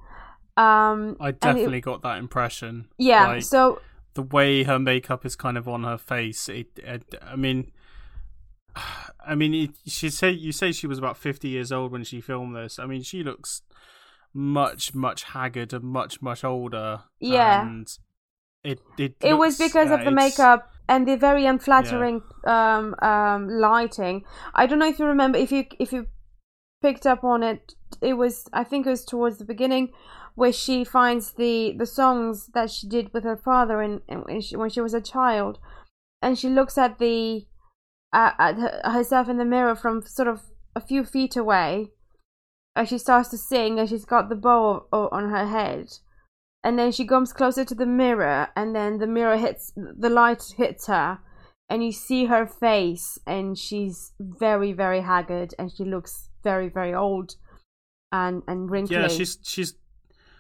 [0.55, 2.88] Um, I and it- definitely got that impression.
[2.97, 3.28] yeah.
[3.28, 3.82] Like, so
[4.15, 6.49] the way her makeup is kind of on her face.
[6.49, 7.72] It, it I mean,
[9.25, 12.21] I mean, it, she say you say she was about fifty years old when she
[12.21, 12.80] filmed this.
[12.80, 13.61] I mean, she looks
[14.34, 17.01] much much haggard and much much older.
[17.19, 17.61] Yeah.
[17.61, 17.88] and
[18.63, 23.49] it it it was because yeah, of the makeup and the very unflattering um, um,
[23.49, 24.23] lighting.
[24.53, 26.07] I don't know if you remember if you if you
[26.82, 27.73] picked up on it.
[28.01, 29.89] It was I think it was towards the beginning
[30.36, 34.55] where she finds the the songs that she did with her father in, in she,
[34.55, 35.59] when she was a child,
[36.21, 37.45] and she looks at the
[38.18, 38.55] uh, at
[38.91, 40.41] herself in the mirror from sort of
[40.76, 41.91] a few feet away.
[42.76, 45.88] As she starts to sing, and she's got the bow on her head,
[46.63, 50.43] and then she comes closer to the mirror and then the mirror hits the light
[50.57, 51.20] hits her
[51.70, 56.93] and you see her face and she's very very haggard and she looks very very
[56.93, 57.36] old
[58.11, 59.76] and and wrinkly Yeah, she's she's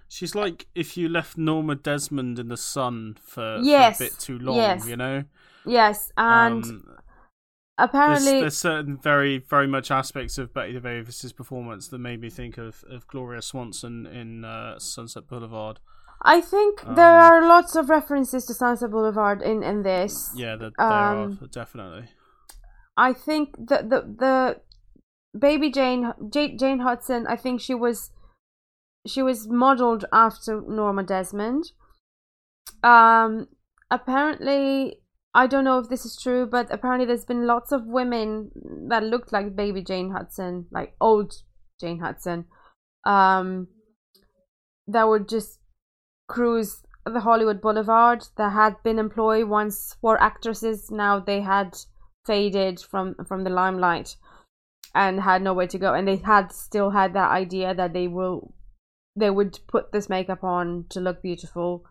[0.09, 4.19] she's like if you left Norma Desmond in the sun for, Yes, for a bit
[4.19, 4.85] too long, yes.
[4.87, 5.23] you know.
[5.65, 6.96] yes and Um,
[7.77, 12.57] apparently there's certain very very much aspects of Bette Davis's performance that made me think
[12.57, 15.79] of, of Gloria Swanson in uh, Sunset Boulevard.
[16.21, 20.55] i think there um, are lots of references to sunset boulevard in in this Yeah,
[20.55, 22.05] there, there Um, are definitely.
[22.97, 24.35] I think the the the
[25.39, 27.27] baby Jane Jane, Jane Hudson.
[27.27, 28.09] I think she was
[29.05, 31.63] she was modeled after Norma Desmond.
[32.83, 33.47] Um,
[33.91, 35.01] apparently,
[35.37, 38.49] I don't know if this is true, but apparently there's been lots of women
[38.89, 41.31] that looked like baby Jane Hudson, like old
[41.79, 42.45] Jane Hudson,
[43.05, 43.67] um,
[44.87, 45.59] that would just
[46.27, 48.25] cruise the Hollywood Boulevard.
[48.37, 50.89] That had been employed once for actresses.
[50.89, 51.77] Now they had
[52.25, 54.15] faded from from the limelight
[54.95, 58.55] and had nowhere to go and they had still had that idea that they will
[59.15, 61.85] they would put this makeup on to look beautiful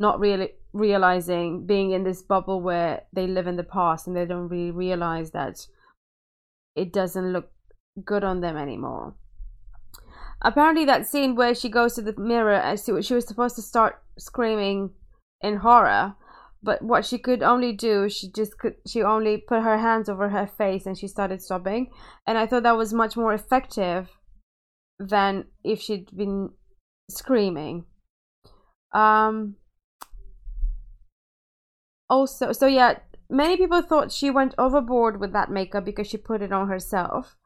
[0.00, 4.24] not really realizing being in this bubble where they live in the past and they
[4.24, 5.66] don't really realize that
[6.74, 7.50] it doesn't look
[8.04, 9.14] good on them anymore.
[10.42, 14.02] Apparently that scene where she goes to the mirror and she, was supposed to start
[14.18, 14.90] screaming
[15.42, 16.14] in horror
[16.62, 20.28] but what she could only do she just could she only put her hands over
[20.28, 21.90] her face and she started sobbing.
[22.26, 24.10] And i thought that was much more effective
[24.98, 26.50] than if she'd been
[27.10, 27.86] screaming.
[28.92, 29.56] Um
[32.10, 32.98] also so yeah
[33.30, 37.36] many people thought she went overboard with that makeup because she put it on herself.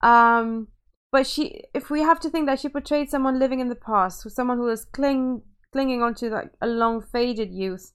[0.00, 0.68] Um
[1.10, 4.30] but she if we have to think that she portrayed someone living in the past
[4.30, 5.42] someone who was cling
[5.72, 7.92] clinging onto like a long faded youth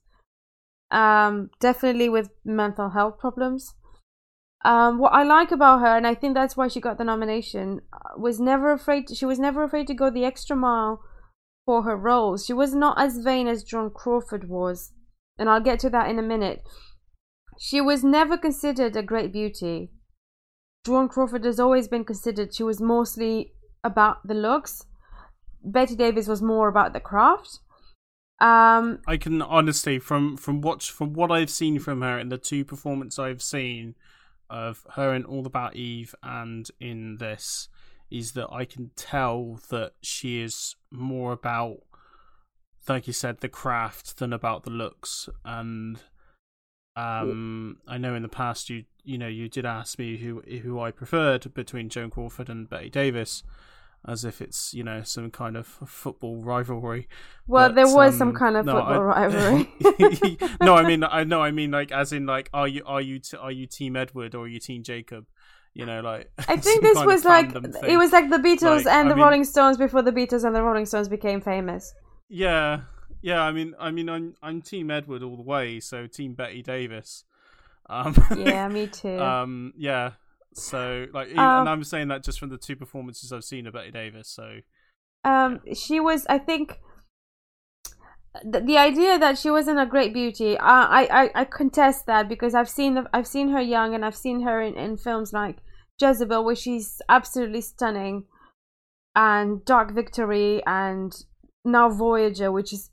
[0.90, 3.74] um definitely with mental health problems.
[4.64, 7.80] Um what i like about her and i think that's why she got the nomination
[7.92, 11.00] uh, was never afraid she was never afraid to go the extra mile
[11.64, 12.44] for her roles.
[12.44, 14.92] She was not as vain as Joan crawford was
[15.38, 16.62] and i'll get to that in a minute.
[17.58, 19.90] She was never considered a great beauty.
[20.84, 23.52] Joan crawford has always been considered she was mostly
[23.84, 24.84] about the looks.
[25.62, 27.60] Bette davis was more about the craft.
[28.40, 32.38] Um I can honestly, from from what from what I've seen from her in the
[32.38, 33.94] two performances I've seen
[34.50, 37.68] of her in All About Eve and in this,
[38.10, 41.78] is that I can tell that she is more about,
[42.88, 45.28] like you said, the craft than about the looks.
[45.44, 46.00] And
[46.96, 50.80] um, I know in the past you you know you did ask me who who
[50.80, 53.42] I preferred between Joan Crawford and Bette Davis.
[54.04, 57.06] As if it's you know some kind of football rivalry.
[57.46, 59.70] well But, there was some um, kind of no, football I- rivalry
[60.60, 63.20] no, I mean, I know, I mean, like, as in, like, are you, are you,
[63.20, 65.26] t- are you Team Edward or are you Team Jacob?
[65.72, 66.32] You know, like.
[66.48, 69.14] I think this was like fandom it was like the Beatles Like, and I the
[69.14, 71.94] mean- Rolling Stones before the Beatles and the Rolling Stones became famous.
[72.32, 72.80] Yeah,
[73.20, 73.42] yeah.
[73.42, 75.80] I mean, I mean, I'm, I'm Team Edward all the way.
[75.80, 77.24] So Team Bette Davis.
[77.90, 79.18] Um, Yeah, me too.
[79.20, 80.12] um, yeah.
[80.54, 83.74] So, like, Um, and I'm saying that just from the two performances I've seen of
[83.74, 84.28] Bette Davis.
[84.28, 84.60] So,
[85.24, 86.80] um, she was, I think,
[88.42, 92.54] the, the idea that she wasn't a great beauty, I, I, I contest that because
[92.54, 95.58] I've seen, the, I've seen her young and I've seen her in, in films like
[96.00, 98.24] Jezebel, where she's absolutely stunning,
[99.14, 101.12] and Dark Victory, and
[101.64, 102.90] now Voyager, which is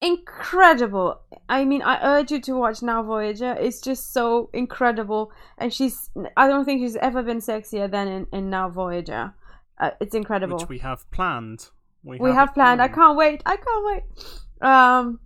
[0.00, 1.20] incredible.
[1.48, 3.52] I mean, I urge you to watch Now Voyager.
[3.58, 6.10] It's just so incredible, and she's.
[6.36, 9.34] I don't think she's ever been sexier than in, in Now Voyager.
[9.78, 10.58] Uh, it's incredible.
[10.58, 11.68] which we have planned.
[12.02, 12.82] We, we have, have it planned.
[12.82, 13.42] I can't wait.
[13.46, 14.68] I can't wait.
[14.68, 15.20] Um.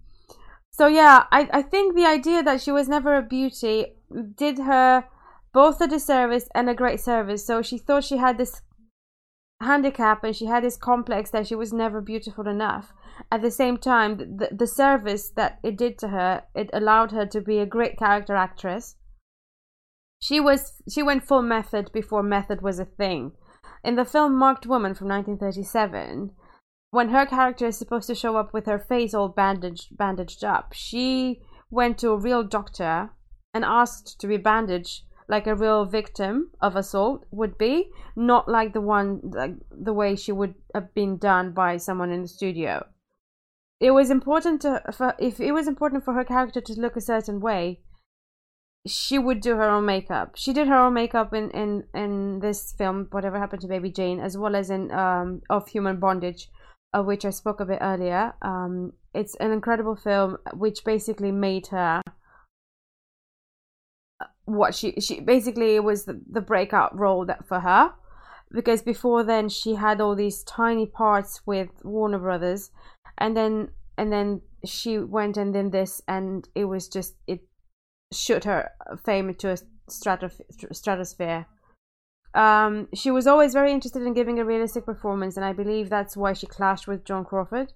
[0.71, 3.95] So yeah, I I think the idea that she was never a beauty
[4.37, 5.05] did her
[5.53, 7.47] both a disservice and a great service.
[7.47, 8.61] So she thought she had this
[9.65, 12.93] handicap and she had this complex that she was never beautiful enough.
[13.31, 17.27] At the same time, the, the service that it did to her, it allowed her
[17.27, 18.97] to be a great character actress.
[20.21, 23.33] She was she went full method before method was a thing.
[23.83, 26.31] In the film Marked Woman from 1937,
[26.91, 30.73] when her character is supposed to show up with her face all bandaged bandaged up,
[30.73, 33.11] she went to a real doctor
[33.53, 38.73] and asked to be bandaged like a real victim of assault would be, not like
[38.73, 42.87] the one like the way she would have been done by someone in the studio.
[43.81, 47.01] It was important to for, if it was important for her character to look a
[47.01, 47.81] certain way,
[48.87, 50.33] she would do her own makeup.
[50.37, 54.21] She did her own makeup in in in this film, whatever happened to Baby Jane,
[54.21, 56.49] as well as in um of Human Bondage,
[56.93, 58.35] of which I spoke a bit earlier.
[58.43, 62.03] Um, it's an incredible film which basically made her
[64.45, 67.93] what she she basically it was the, the breakout role that for her.
[68.53, 72.71] Because before then she had all these tiny parts with Warner Brothers.
[73.19, 77.41] And then and then she went and then this and it was just it
[78.13, 78.71] shoot her
[79.05, 79.59] fame into a
[80.73, 81.47] stratosphere.
[82.35, 86.17] Um, she was always very interested in giving a realistic performance and I believe that's
[86.17, 87.73] why she clashed with Joan Crawford.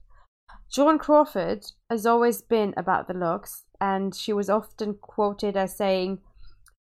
[0.71, 6.19] Joan Crawford has always been about the looks and she was often quoted as saying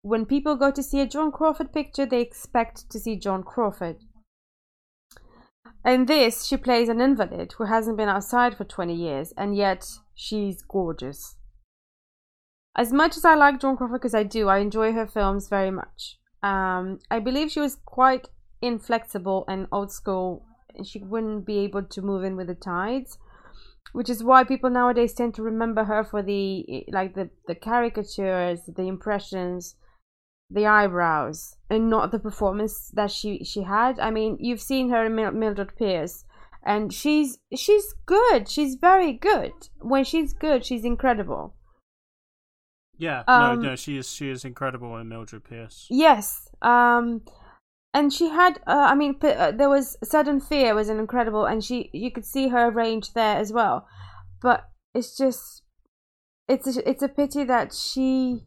[0.02, 3.96] when people go to see a Joan Crawford picture, they expect to see Joan Crawford.
[5.84, 9.86] In this, she plays an invalid who hasn't been outside for 20 years, and yet
[10.14, 11.36] she's gorgeous.
[12.76, 15.70] As much as I like Joan Crawford, because I do, I enjoy her films very
[15.70, 16.18] much.
[16.42, 18.28] Um, I believe she was quite
[18.60, 20.44] inflexible and old school.
[20.74, 23.16] And she wouldn't be able to move in with the tides
[23.92, 28.60] which is why people nowadays tend to remember her for the like the the caricatures
[28.76, 29.76] the impressions
[30.50, 33.98] the eyebrows and not the performance that she she had.
[33.98, 36.24] I mean, you've seen her in Mildred Pierce
[36.66, 38.48] and she's she's good.
[38.48, 39.52] She's very good.
[39.80, 41.54] When she's good, she's incredible.
[42.98, 45.86] Yeah, um, no, no, she is she is incredible in Mildred Pierce.
[45.90, 46.48] Yes.
[46.60, 47.22] Um
[47.94, 51.64] and she had uh, I mean uh, there was Sudden Fear was an incredible and
[51.64, 53.86] she you could see her range there as well.
[54.42, 55.62] But it's just
[56.48, 58.46] it's a, it's a pity that she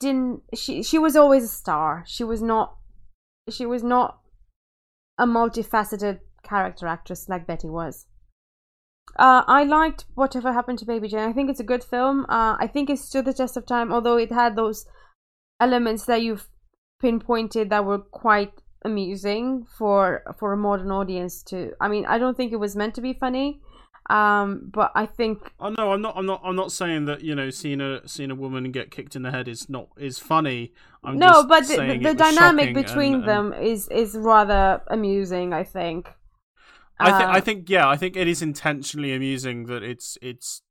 [0.00, 2.04] didn't she she was always a star.
[2.06, 2.76] She was not
[3.50, 4.20] she was not
[5.18, 8.06] a multifaceted character actress like Bette was.
[9.18, 11.28] Uh, I liked Whatever Happened to Baby Jane.
[11.28, 12.26] I think it's a good film.
[12.28, 14.84] Uh, I think it stood the test of time, although it had those
[15.60, 16.48] elements that you've
[17.00, 21.72] pinpointed that were quite amusing for for a modern audience to.
[21.80, 23.60] I mean, I don't think it was meant to be funny,
[24.08, 25.52] um, but I think.
[25.58, 26.16] Oh no, I'm not.
[26.16, 26.40] I'm not.
[26.44, 29.30] I'm not saying that you know seeing a seeing a woman get kicked in the
[29.30, 30.72] head is not is funny.
[31.02, 33.64] I'm no, but the, the dynamic between and, them and...
[33.64, 35.52] is is rather amusing.
[35.52, 36.08] I think.
[36.98, 37.28] I think.
[37.28, 37.70] Uh, I think.
[37.70, 40.62] Yeah, I think it is intentionally amusing that it's it's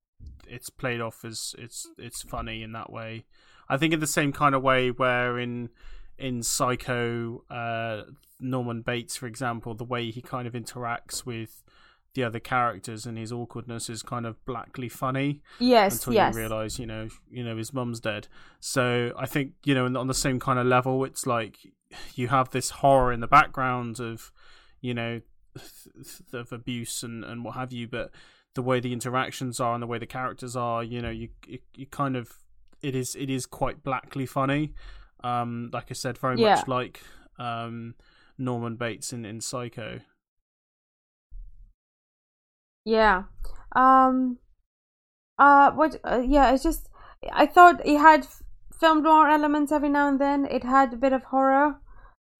[0.47, 3.25] it's played off as it's it's funny in that way.
[3.67, 5.69] I think in the same kind of way where in
[6.17, 8.03] in Psycho, uh,
[8.39, 11.63] Norman Bates, for example, the way he kind of interacts with
[12.15, 15.41] the other characters and his awkwardness is kind of blackly funny.
[15.59, 16.33] Yes, until yes.
[16.33, 18.27] you realize, you know, you know his mum's dead.
[18.59, 21.57] So I think you know, on the same kind of level, it's like
[22.15, 24.31] you have this horror in the background of,
[24.81, 25.21] you know,
[26.33, 28.11] of abuse and and what have you, but
[28.55, 31.59] the way the interactions are and the way the characters are, you know, you you,
[31.75, 32.31] you kind of
[32.81, 34.73] it is it is quite blackly funny.
[35.21, 36.55] Um, like I said, very yeah.
[36.55, 37.01] much like
[37.37, 37.95] um
[38.37, 39.99] Norman Bates in in Psycho.
[42.85, 43.23] Yeah.
[43.75, 44.37] Um.
[45.37, 45.71] Uh.
[45.71, 45.99] What?
[46.03, 46.53] Uh, yeah.
[46.53, 46.87] It's just.
[47.33, 48.27] I thought it had
[48.79, 50.45] film noir elements every now and then.
[50.45, 51.81] It had a bit of horror.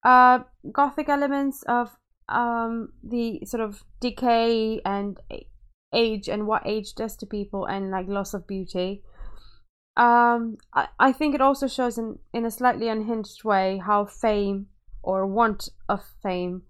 [0.04, 0.40] Uh.
[0.72, 1.96] Gothic elements of
[2.28, 5.20] um the sort of decay and
[5.92, 9.02] age and what age does to people and like loss of beauty.
[9.96, 10.58] Um.
[10.72, 14.68] I I think it also shows in in a slightly unhinged way how fame
[15.02, 16.62] or want of fame,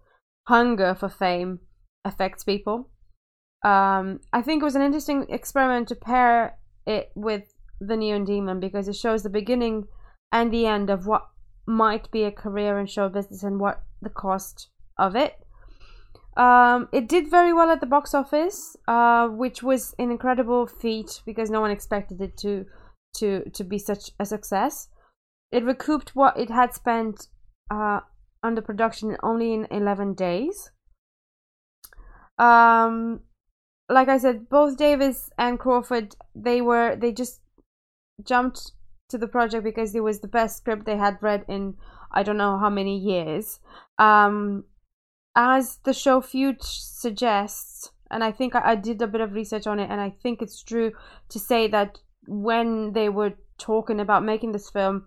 [0.49, 1.61] hunger for fame
[2.05, 2.91] affects people
[3.65, 8.61] um, I think it was an interesting experiment to pair it with the Neon Demon
[8.61, 9.87] because it shows the beginning
[10.33, 11.29] and the end of what
[11.67, 14.69] might be a career in show business and what the cost
[14.99, 15.35] of it.
[16.37, 21.23] Um, it did very well at the box office, uh, which was an incredible feat
[21.25, 22.67] because no one expected it to
[23.17, 24.89] to to be such a success.
[25.51, 27.29] It recouped what it had spent
[27.71, 28.01] uh,
[28.43, 30.71] under production only in eleven days.
[32.39, 33.21] Um,
[33.89, 37.41] like I said, both Davis and Crawford, they were they just
[38.25, 38.73] jumped
[39.09, 41.77] to the project because it was the best script they had read in
[42.11, 43.61] I don't know how many years.
[43.99, 44.65] Um,
[45.37, 49.67] as the show Feud suggests, and I think I, I did a bit of research
[49.67, 50.93] on it, and I think it's true
[51.29, 55.05] to say that when they were talking about making this film,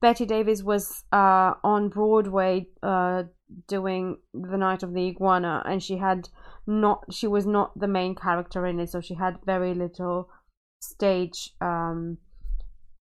[0.00, 3.24] Bette Davis was uh, on Broadway uh,
[3.66, 6.28] doing The Night of the Iguana, and she had
[6.68, 10.28] not she was not the main character in it, so she had very little
[10.80, 12.18] stage um,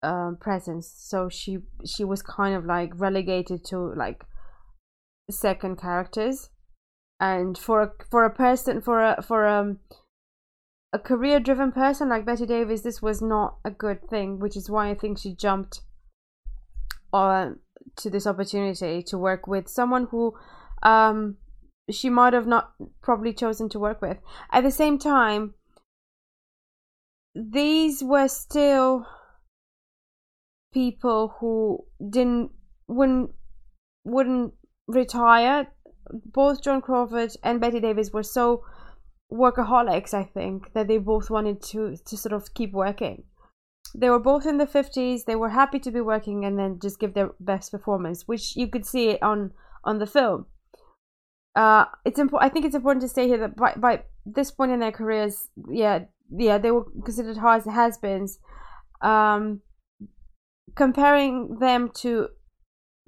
[0.02, 0.90] uh, presence.
[0.96, 4.24] So she she was kind of like relegated to like
[5.30, 6.48] second characters,
[7.18, 9.76] and for a, for a person for a for a
[10.92, 14.70] a career driven person like Bette Davis, this was not a good thing, which is
[14.70, 15.80] why I think she jumped
[17.12, 17.58] on
[17.96, 20.34] to this opportunity to work with someone who
[20.84, 21.38] um
[21.90, 22.72] she might have not
[23.02, 24.18] probably chosen to work with.
[24.50, 25.54] At the same time,
[27.34, 29.06] these were still
[30.72, 32.50] people who didn't
[32.88, 33.30] wouldn't
[34.04, 34.54] wouldn't
[34.86, 35.68] retire.
[36.10, 38.64] Both Joan Crawford and Bette Davis were so
[39.32, 43.24] workaholics, I think, that they both wanted to to sort of keep working.
[43.94, 45.24] They were both in the fifties.
[45.24, 48.68] They were happy to be working and then just give their best performance, which you
[48.68, 49.52] could see on
[49.84, 50.46] on the film.
[51.56, 52.48] Uh, it's important.
[52.48, 55.48] I think it's important to say here that by by this point in their careers,
[55.70, 56.00] yeah,
[56.30, 58.38] yeah, they were considered has has-beens.
[59.00, 59.62] Um,
[60.74, 62.28] comparing them to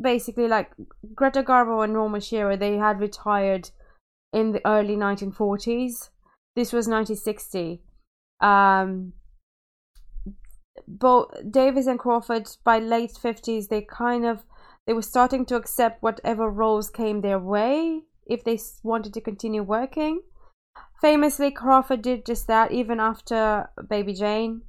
[0.00, 0.72] basically like
[1.14, 3.70] Greta Garbo and Norma Shearer, they had retired
[4.32, 6.08] in the early 1940s.
[6.56, 7.82] This was 1960.
[8.40, 9.12] Um,
[10.86, 14.44] both Davis and Crawford by late 50s, they kind of
[14.86, 19.62] they were starting to accept whatever roles came their way if they wanted to continue
[19.62, 20.22] working.
[21.00, 24.62] Famously, Crawford did just that even after Baby Jane.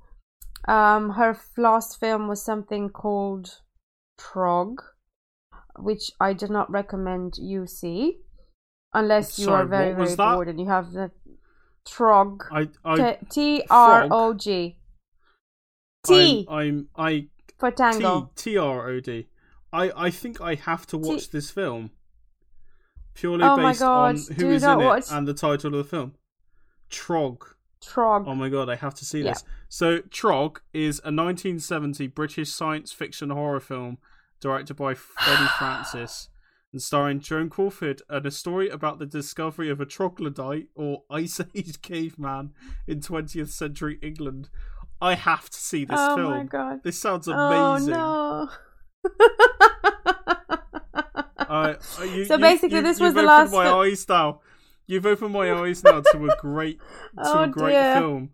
[0.67, 3.61] Um, her last film was something called
[4.19, 4.75] Trog,
[5.77, 8.19] which I do not recommend you see
[8.93, 10.17] unless you Sorry, are very very that?
[10.17, 11.11] bored and you have the
[11.87, 12.41] Trog.
[13.29, 14.77] T R O G.
[16.05, 17.27] T I'm, I'm I
[17.57, 18.31] for tango.
[18.35, 19.27] T T R O D.
[19.71, 21.91] I I think I have to watch T- this film
[23.19, 26.13] purely Oh based on who is in watch- it and the title of the film.
[26.89, 27.41] Trog.
[27.83, 28.25] Trog.
[28.27, 29.33] Oh my god, I have to see Yeah.
[29.33, 29.43] this.
[29.69, 33.97] So, Trog is a 1970 British science fiction horror film
[34.41, 36.29] directed by Freddie Francis
[36.71, 41.39] and starring Joan Crawford and a story about the discovery of a troglodyte or Ice
[41.55, 42.51] Age caveman
[42.87, 44.49] in 20th century England.
[45.01, 46.27] I have to see this oh film.
[46.27, 46.37] oh film.
[46.39, 46.83] my god.
[46.83, 47.93] This sounds Oh amazing.
[47.93, 48.49] no.
[51.49, 51.73] Uh,
[52.03, 54.41] you- So basically you- this was you've the opened last my eyes now.
[54.87, 56.79] You've opened my eyes now to a great,
[57.15, 57.95] to Oh, a great dear.
[57.95, 58.29] film.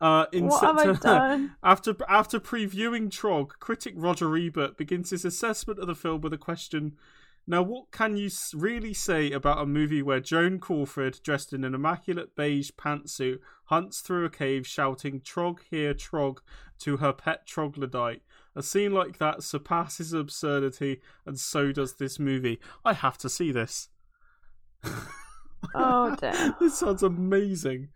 [0.00, 1.56] Uh, in what have I September, done?
[1.62, 6.38] after after previewing Trog, critic Roger Ebert begins his assessment of the film with a
[6.38, 6.96] question.
[7.46, 11.74] Now, what can you really say about a movie where Joan Crawford, dressed in an
[11.74, 16.38] immaculate beige pantsuit, hunts through a cave shouting "Trog here, Trog"
[16.80, 18.22] to her pet troglodyte?
[18.56, 22.60] A scene like that surpasses absurdity, and so does this movie.
[22.84, 23.88] I have to see this.
[25.74, 26.54] Oh damn.
[26.60, 27.88] this sounds amazing.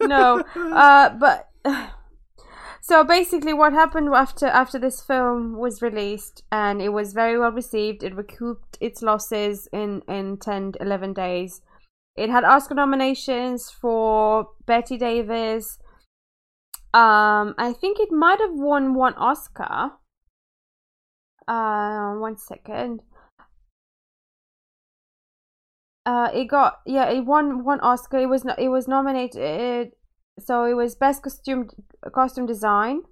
[0.00, 1.48] no uh but
[2.80, 7.52] so basically what happened after after this film was released and it was very well
[7.52, 11.60] received it recouped its losses in in 10 11 days
[12.16, 15.78] it had oscar nominations for bette davis
[16.94, 19.92] um i think it might have won one oscar.
[21.48, 23.02] Uh one second.
[26.06, 28.18] Uh it got yeah it won one oscar.
[28.18, 29.92] It was it was nominated
[30.38, 31.68] so it was best costume
[32.14, 33.02] costume design.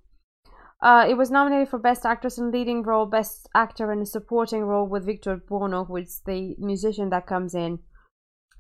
[0.81, 4.63] Uh it was nominated for best actress in leading role best actor in a supporting
[4.63, 7.81] role with victor buono who is the musician that comes in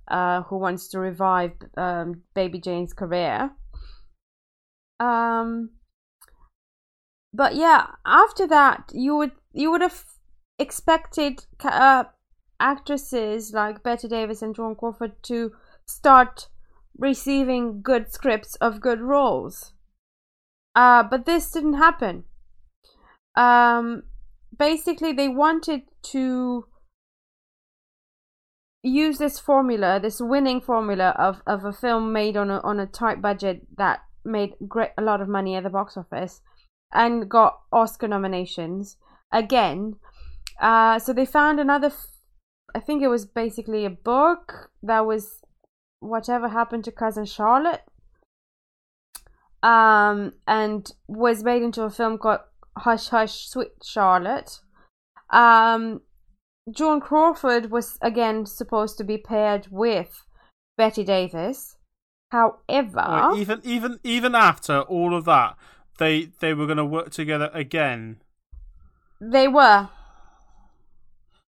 [0.08, 3.50] uh who wants to revive um baby jane's career
[5.00, 5.70] um
[7.32, 10.04] but yeah after that you would you would have
[10.60, 12.04] expected uh,
[12.60, 15.52] actresses like Bette Davis and Joan Crawford to
[15.86, 16.48] start
[16.96, 19.72] receiving good scripts of good roles.
[20.76, 22.24] Uh, but this didn't happen.
[23.34, 24.02] Um,
[24.56, 26.66] basically, they wanted to
[28.82, 32.86] use this formula, this winning formula of, of a film made on a on a
[32.86, 36.40] tight budget that made great a lot of money at the box office
[36.92, 38.96] and got Oscar nominations
[39.32, 39.96] again.
[40.60, 41.88] Uh, so they found another.
[41.88, 42.06] F-
[42.74, 45.40] I think it was basically a book that was
[46.00, 47.82] whatever happened to cousin Charlotte,
[49.62, 52.40] um, and was made into a film called
[52.78, 54.60] Hush Hush Sweet Charlotte.
[55.30, 56.02] Um,
[56.70, 60.24] Joan Crawford was again supposed to be paired with
[60.76, 61.76] Bette Davis.
[62.30, 65.56] However, Wait, even even even after all of that,
[65.98, 68.22] they they were going to work together again.
[69.20, 69.88] they were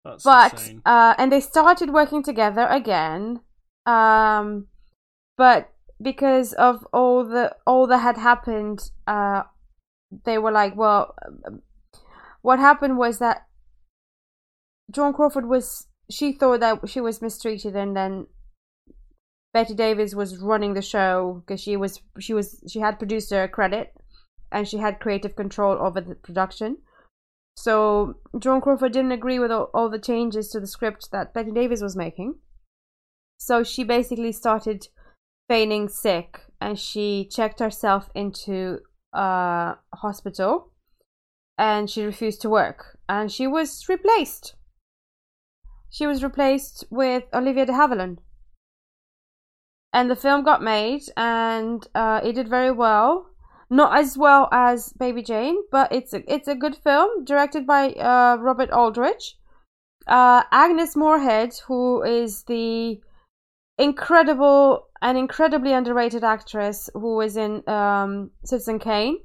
[0.03, 3.39] That's but uh, and they started working together again.
[3.85, 4.67] Um,
[5.37, 5.71] but
[6.01, 9.43] because of all the all that had happened, uh,
[10.25, 11.15] they were like, well,
[12.41, 13.47] what happened was that
[14.91, 18.27] Joan Crawford was she thought that she was mistreated, and then
[19.55, 23.93] Bette Davis was running the show because she was she was she had producer credit
[24.51, 26.79] and she had creative control over the production.
[27.55, 31.51] So Joan Crawford didn't agree with all, all the changes to the script that Bette
[31.51, 32.35] Davis was making.
[33.37, 34.89] So she basically started
[35.47, 38.79] feigning sick and she checked herself into
[39.13, 40.73] a hospital
[41.57, 44.55] and she refused to work and she was replaced.
[45.89, 48.17] She was replaced with Olivia de Havilland.
[49.95, 53.27] And the film got made and uh, it did very well.
[53.69, 57.93] Not as well as Baby Jane, but it's a, it's a good film directed by
[57.93, 59.37] uh, Robert Aldrich.
[60.05, 62.99] Uh, Agnes Moorehead, who is the
[63.77, 69.19] incredible and incredibly underrated actress who was in um, Citizen Kane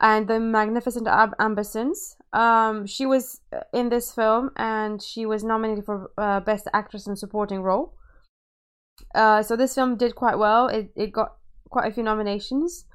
[0.00, 2.16] and the Magnificent Ab- Ambersons.
[2.32, 3.42] Um, she was
[3.74, 7.94] in this film and she was nominated for uh, Best Actress in Supporting Role.
[9.14, 10.68] Uh, so this film did quite well.
[10.68, 11.36] It it got
[11.70, 12.86] quite a few nominations,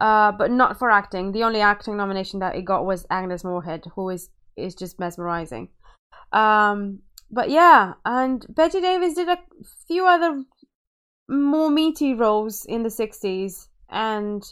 [0.00, 1.32] uh, but not for acting.
[1.32, 5.68] The only acting nomination that it got was Agnes Moorehead, who is is just mesmerizing.
[6.32, 9.38] Um, but yeah, and Bette Davis did a
[9.86, 10.44] few other
[11.28, 14.42] more meaty roles in the 60s and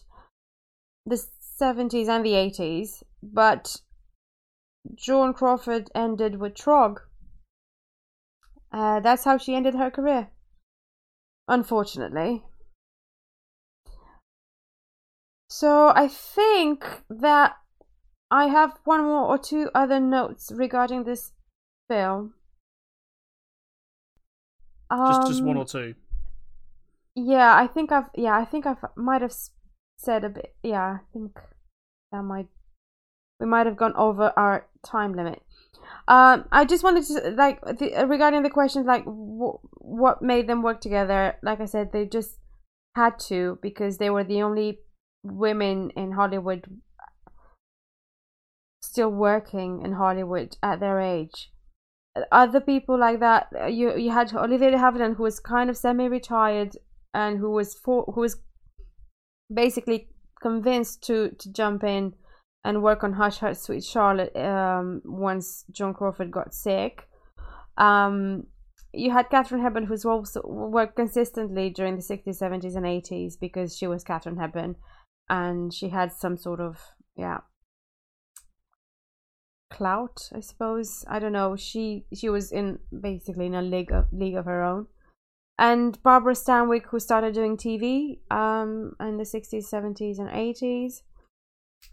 [1.07, 1.23] the
[1.61, 3.77] 70s and the 80s, but
[4.95, 6.99] Joan Crawford ended with Trog.
[8.71, 10.29] Uh, that's how she ended her career.
[11.49, 12.43] Unfortunately.
[15.49, 17.57] So I think that
[18.31, 21.33] I have one more or two other notes regarding this
[21.89, 22.35] film.
[25.09, 25.95] just just one Um, or two.
[27.15, 29.35] Yeah, I think I've yeah, I think I've might have
[29.99, 30.55] said a bit.
[30.63, 31.39] Yeah, I think
[32.13, 32.49] that might
[33.41, 35.43] we might have gone over our time limit.
[36.09, 40.63] Um, I just wanted to like the, regarding the questions like w- what made them
[40.63, 41.37] work together.
[41.43, 42.39] Like I said, they just
[42.95, 44.79] had to because they were the only
[45.23, 46.65] women in Hollywood
[48.81, 51.51] still working in Hollywood at their age.
[52.33, 55.77] Other people like that, uh, you you had Olivia de Havilland, who was kind of
[55.77, 56.77] semi-retired
[57.13, 58.37] and who was for who was
[59.53, 60.09] basically
[60.41, 62.15] convinced to to jump in
[62.67, 67.09] and work on Hush Hush Sweet Charlotte um, once Joan Crawford got sick.
[67.79, 68.49] Um,
[68.93, 73.77] you had Katharine Hepburn, who's also worked consistently during the 60s, 70s, and 80s because
[73.77, 74.75] she was Katharine Hepburn
[75.29, 76.81] and she had some sort of,
[77.15, 77.39] yeah,
[79.71, 81.05] clout, I suppose.
[81.09, 81.55] I don't know.
[81.55, 84.87] She she was in basically in a league of league of her own.
[85.57, 91.03] And Barbara Stanwyck, who started doing TV um, in the 60s, 70s, and 80s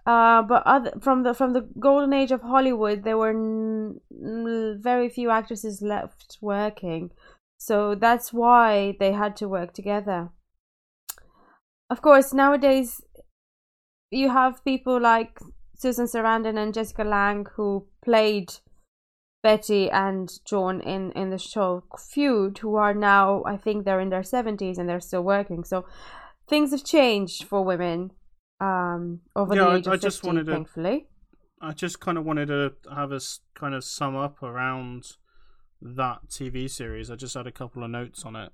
[0.05, 4.77] uh but other from the from the golden age of hollywood there were n- n-
[4.81, 7.11] very few actresses left working.
[7.57, 10.29] So that's why they had to work together.
[11.89, 13.01] Of course nowadays
[14.11, 15.39] you have people like
[15.75, 18.53] susan sarandon and jessica lange who played
[19.41, 21.83] bette and joan in in the show.
[21.97, 25.63] Feud who are now i think they're in their 70s and they're still working.
[25.63, 25.85] So
[26.49, 28.11] things have changed for women
[28.63, 31.07] um over Yeah, the I- of I just 50, wanted to- thankfully
[31.61, 35.13] I just kind of wanted to have us kind of sum up around
[35.81, 37.09] that TV series.
[37.09, 38.51] I just had a couple of notes on it.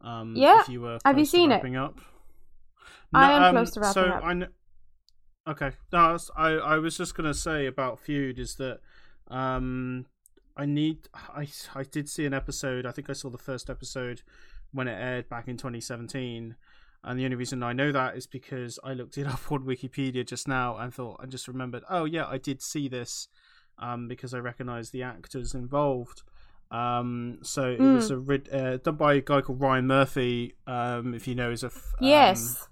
[0.00, 0.60] Um, Yeah.
[0.62, 1.62] If you were Have you to seen it?
[1.76, 2.00] up.
[3.12, 4.24] I am um, close to wrapping so up.
[4.24, 4.48] I kn-
[5.46, 5.72] okay.
[5.92, 8.80] No, I I was just gonna say about feud is that
[9.28, 10.06] um
[10.56, 12.86] I need I I did see an episode.
[12.86, 14.22] I think I saw the first episode
[14.72, 16.56] when it aired back in 2017.
[17.04, 20.26] And the only reason I know that is because I looked it up on Wikipedia
[20.26, 21.82] just now and thought I just remembered.
[21.90, 23.28] Oh yeah, I did see this
[23.78, 26.22] um, because I recognised the actors involved.
[26.70, 28.30] Um, so it was Hmm.
[28.30, 30.54] a uh, done by a guy called Ryan Murphy.
[30.66, 32.68] Um, if you know, is a f- yes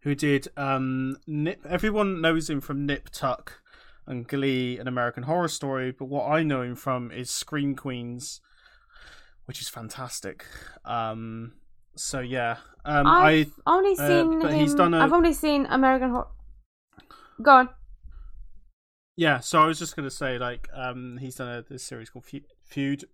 [0.00, 1.64] who did um, Nip.
[1.68, 3.60] Everyone knows him from Nip Tuck
[4.06, 8.40] and Glee and American Horror Story, but what I know him from is Scream Queens,
[9.46, 10.44] which is fantastic.
[10.84, 11.54] Um,
[11.96, 14.60] so yeah, um, I I've only uh, seen but him.
[14.60, 16.28] he's done a- I've only seen American Horror.
[17.42, 17.68] Go on.
[19.16, 19.40] yeah.
[19.40, 22.46] So I was just gonna say like um, he's done a this series called Fe-
[22.64, 23.04] Feud,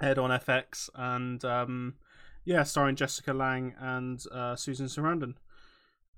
[0.00, 1.94] aired on FX, and um,
[2.44, 5.34] yeah, starring Jessica Lange and uh, Susan Sarandon.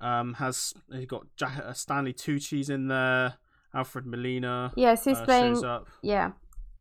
[0.00, 3.34] Um, has he got ja- uh, Stanley Tucci's in there,
[3.74, 4.72] Alfred Molina.
[4.76, 5.54] Yes, he's uh, playing.
[5.54, 5.88] shows up.
[6.02, 6.32] Yeah,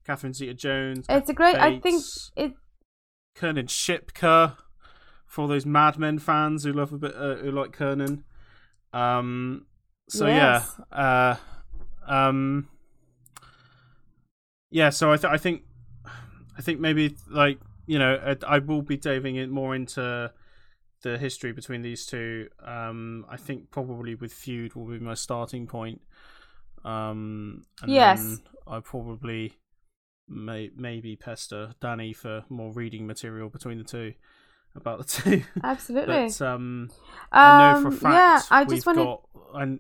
[0.05, 1.05] Catherine Zeta-Jones.
[1.09, 1.55] it's a great.
[1.55, 2.03] I think
[2.35, 2.53] it.
[3.39, 4.57] Kiernan Shipka
[5.25, 8.23] for all those Mad Men fans who love a bit uh, who like Kiernan.
[8.93, 9.65] Um.
[10.09, 10.79] So Yes.
[10.91, 11.35] yeah.
[12.07, 12.11] Uh.
[12.11, 12.69] Um.
[14.71, 14.89] Yeah.
[14.89, 15.63] So I th- I think
[16.57, 20.31] I think maybe like you know I, I will be diving in more into
[21.03, 22.47] the history between these two.
[22.65, 23.25] Um.
[23.29, 26.01] I think probably with feud will be my starting point.
[26.83, 27.63] Um.
[27.81, 28.39] And Yes.
[28.65, 29.53] I probably
[30.27, 34.13] may maybe pester Danny for more reading material between the two
[34.75, 35.43] about the two.
[35.63, 36.27] Absolutely.
[36.27, 36.89] but um,
[37.31, 39.03] I know for a Um, fact yeah, I just wanted.
[39.05, 39.21] got
[39.55, 39.79] and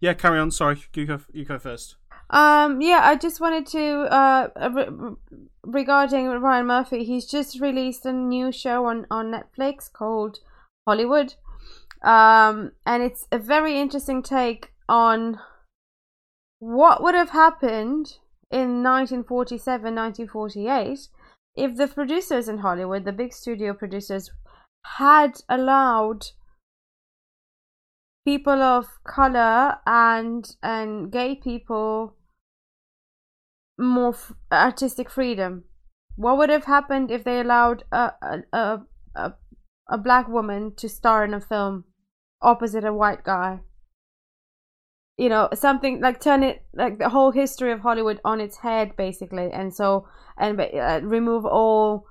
[0.00, 0.50] yeah, carry on.
[0.50, 1.20] Sorry, you go.
[1.32, 1.96] You go first.
[2.30, 3.82] Um, yeah, I just wanted to
[4.14, 5.16] uh re-
[5.64, 7.04] regarding Ryan Murphy.
[7.04, 10.38] He's just released a new show on on Netflix called
[10.86, 11.34] Hollywood,
[12.02, 15.40] um, and it's a very interesting take on
[16.60, 18.18] what would have happened
[18.50, 21.08] in 1947, 1948
[21.56, 24.30] if the producers in Hollywood, the big studio producers,
[24.84, 26.26] had allowed
[28.24, 32.16] people of color and and gay people
[33.78, 35.64] more f- artistic freedom
[36.16, 38.80] what would have happened if they allowed a a, a
[39.14, 39.32] a
[39.88, 41.84] a black woman to star in a film
[42.42, 43.60] opposite a white guy
[45.20, 48.96] you know something like turn it like the whole history of hollywood on its head
[48.96, 49.50] basically.
[49.52, 52.06] And so and uh, remove all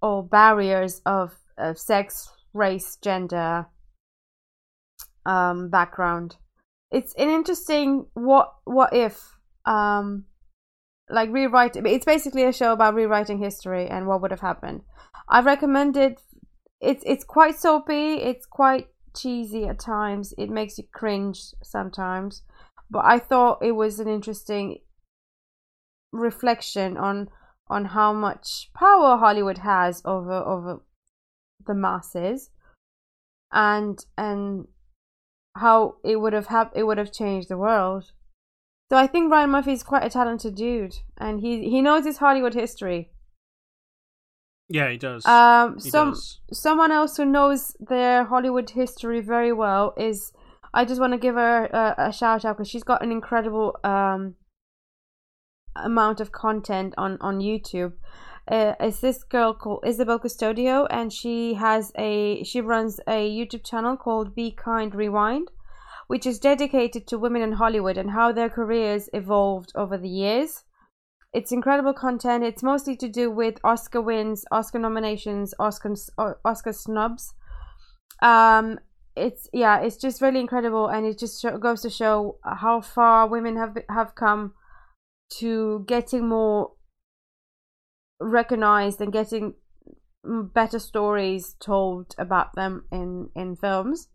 [0.00, 3.66] all barriers of, of sex race gender
[5.26, 6.36] um background.
[6.90, 9.36] It's an interesting what what if
[9.66, 10.24] um
[11.10, 14.80] like rewrite it's basically a show about rewriting history and what would have happened.
[15.28, 16.18] I recommend it.
[16.80, 18.14] It's it's quite soapy.
[18.14, 22.42] It's quite cheesy at times it makes you cringe sometimes
[22.90, 24.78] but i thought it was an interesting
[26.12, 27.28] reflection on
[27.68, 30.80] on how much power hollywood has over over
[31.66, 32.50] the masses
[33.52, 34.66] and and
[35.56, 38.12] how it would have hap- it would have changed the world.
[38.90, 42.18] So I think Ryan Murphy is quite a talented dude, and he he knows his
[42.18, 43.10] Hollywood history.
[44.68, 45.26] Yeah, he does.
[45.26, 46.40] Um, he some does.
[46.52, 50.32] someone else who knows their Hollywood history very well is
[50.72, 53.78] I just want to give her a, a shout out because she's got an incredible
[53.84, 54.34] um
[55.76, 57.92] amount of content on on YouTube.
[58.50, 63.64] Uh, it's this girl called Isabel Custodio, and she has a she runs a YouTube
[63.64, 65.50] channel called Be Kind Rewind,
[66.08, 70.64] which is dedicated to women in Hollywood and how their careers evolved over the years.
[71.32, 72.44] It's incredible content.
[72.44, 75.94] It's mostly to do with Oscar wins, Oscar nominations, Oscar
[76.44, 77.32] Oscar snubs.
[78.20, 78.78] Um,
[79.16, 83.26] it's yeah, it's just really incredible, and it just show, goes to show how far
[83.26, 84.52] women have have come
[85.38, 86.72] to getting more
[88.20, 89.54] recognized and getting
[90.24, 94.08] better stories told about them in in films.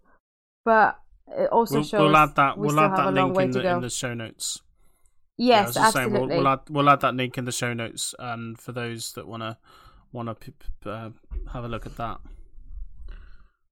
[0.63, 2.57] But it also We'll, shows we'll add that.
[2.57, 4.61] we We'll add that link in the, in the show notes.
[5.37, 6.27] Yeah, I Yes, was just saying absolutely.
[6.35, 9.27] we'll, we'll add we'll add that link in the show notes, and for those that
[9.27, 9.57] wanna
[10.11, 10.51] wanna p-
[10.83, 11.09] p- uh,
[11.53, 12.19] have a look at that.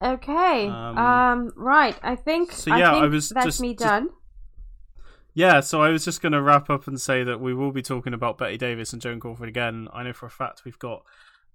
[0.01, 0.67] Okay.
[0.67, 1.97] Um, Um, Right.
[2.03, 2.51] I think.
[2.51, 4.09] so yeah, I think was that's just- me just- done.
[5.33, 7.81] Yeah, so I was just going to wrap up and say that we will be
[7.81, 9.89] talking about Bette Davis and Joan Crawford again.
[9.91, 11.03] I know for a fact we've got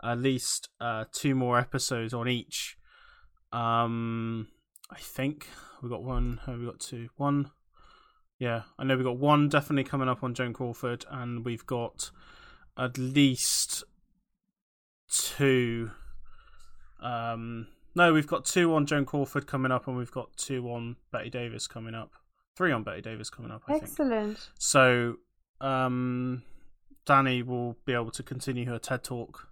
[0.02, 2.76] at least uh, two more episodes on each.
[3.52, 4.48] Um,
[4.90, 5.48] I think
[5.82, 6.40] we got one.
[6.44, 7.08] Have we got two?
[7.16, 7.52] One.
[8.40, 12.10] Yeah, I know we've got one definitely coming up on Joan Crawford, and we've got
[12.76, 13.84] at least
[15.10, 15.90] two.
[17.02, 20.96] Um, no, we've got two on Joan Crawford coming up, and we've got two on
[21.12, 22.12] Bette Davis coming up.
[22.56, 23.82] Three on Bette Davis coming up, I think.
[23.84, 24.48] Excellent.
[24.58, 25.16] So,
[25.60, 26.42] um,
[27.04, 29.49] Danny will be able to continue her TED talk.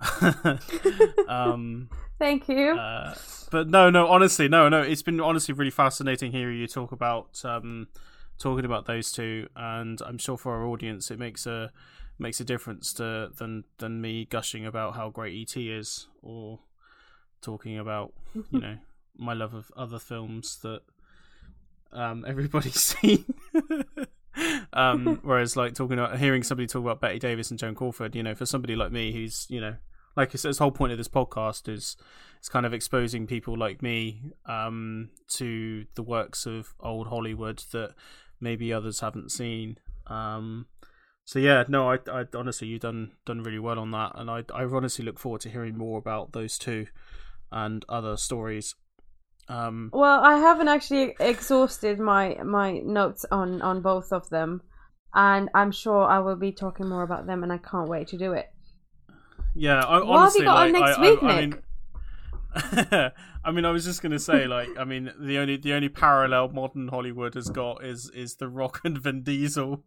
[1.28, 2.72] um, Thank you.
[2.72, 3.14] uh,
[3.50, 4.82] but no, no, honestly, no, no.
[4.82, 7.88] It's been honestly really fascinating hearing you talk about um,
[8.38, 11.72] talking about those two, and I'm sure for our audience, it makes a
[12.18, 16.60] makes a difference to than than me gushing about how great ET is, or
[17.40, 18.12] talking about
[18.50, 18.76] you know
[19.16, 20.80] my love of other films that
[21.92, 23.24] um, everybody's seen.
[24.72, 28.22] um, whereas, like talking about hearing somebody talk about Bette Davis and Joan Crawford, you
[28.22, 29.76] know, for somebody like me who's you know,
[30.16, 31.96] like I said, the whole point of this podcast is
[32.38, 37.94] it's kind of exposing people like me um, to the works of old Hollywood that
[38.40, 39.78] maybe others haven't seen.
[40.06, 40.66] Um,
[41.24, 44.44] so yeah, no, I, I honestly you've done done really well on that, and I
[44.52, 46.86] I honestly look forward to hearing more about those two
[47.52, 48.74] and other stories
[49.48, 54.62] Um, Well, I haven't actually exhausted my my notes on on both of them,
[55.14, 58.18] and I'm sure I will be talking more about them, and I can't wait to
[58.18, 58.46] do it.
[59.54, 61.50] Yeah, I, What have you honestly, got on next I, week, I, I Nick?
[61.50, 61.62] mean,
[63.44, 66.48] I mean, I was just gonna say, like, I mean, the only the only parallel
[66.48, 69.84] modern Hollywood has got is is The Rock and Vin Diesel.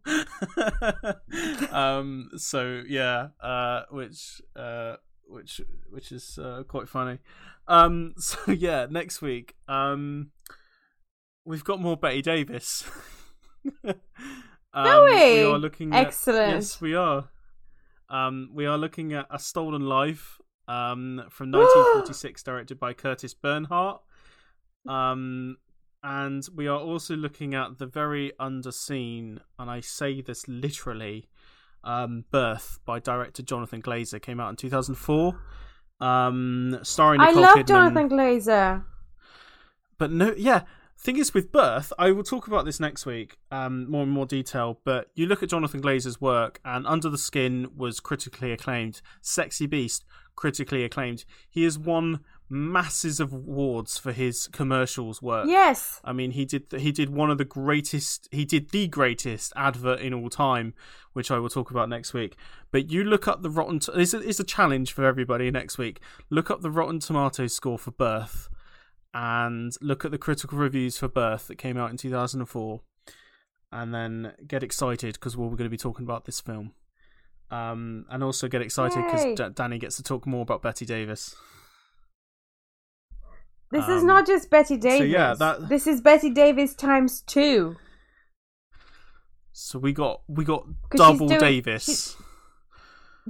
[1.70, 4.96] um, so yeah, uh, which uh,
[5.26, 5.60] which
[5.90, 7.18] which is uh, quite funny.
[7.68, 10.30] Um, so yeah, next week, um,
[11.44, 12.84] we've got more Bette Davis.
[13.84, 13.94] um,
[14.74, 16.52] No We are looking at Excellent.
[16.54, 17.28] Yes, we are.
[18.08, 24.00] Um, we are looking at A Stolen Life um, from 1946, directed by Curtis Bernhardt.
[24.88, 25.56] Um,
[26.02, 31.28] and we are also looking at the very underseen, and I say this literally,
[31.82, 35.38] um, Birth by director Jonathan Glazer came out in 2004.
[36.00, 38.84] Um, starring I Nicole love Kidman Jonathan Glazer.
[39.96, 40.62] but no yeah
[40.98, 44.26] thing is with birth i will talk about this next week um more and more
[44.26, 49.02] detail but you look at jonathan glazer's work and under the skin was critically acclaimed
[49.20, 50.04] sexy beast
[50.34, 56.00] critically acclaimed he has won masses of awards for his commercials work Yes.
[56.04, 60.00] I mean, he did he did one of the greatest he did the greatest advert
[60.00, 60.74] in all time,
[61.14, 62.36] which I will talk about next week.
[62.70, 63.80] But you look up the Rotten.
[63.94, 66.00] This is a challenge for everybody next week.
[66.30, 68.48] Look up the Rotten Tomatoes score for Birth,
[69.14, 72.80] and look at the critical reviews for Birth that came out in 2004,
[73.72, 76.72] and then get excited because we're going to be talking about this film.
[77.50, 81.36] Um, and also get excited because Danny gets to talk more about Bette Davis.
[83.70, 85.08] This is Um, not just Bette Davis.
[85.08, 87.76] yeah, that- This is Bette Davis times two.
[89.52, 92.16] So we got we got double doing- Davis.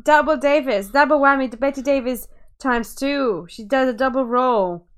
[0.02, 1.58] Double Davis, double whammy.
[1.58, 2.28] Bette Davis
[2.58, 3.46] times two.
[3.48, 4.88] She does a double role,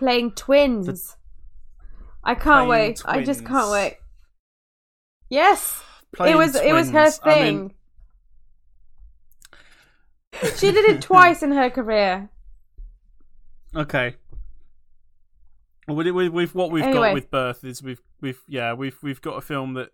[0.00, 1.16] playing twins.
[2.24, 3.00] I can't wait.
[3.04, 3.98] I just can't wait.
[5.28, 5.80] Yes,
[6.12, 7.20] Playing it was it was her twins.
[7.22, 7.58] I thing.
[7.58, 7.74] mean,
[10.56, 12.28] She did it twice in her career.
[13.76, 14.16] okay.
[15.86, 17.08] With, with, with what we've Anyway.
[17.08, 19.90] got with Birth is we've we've yeah we've we've got a film that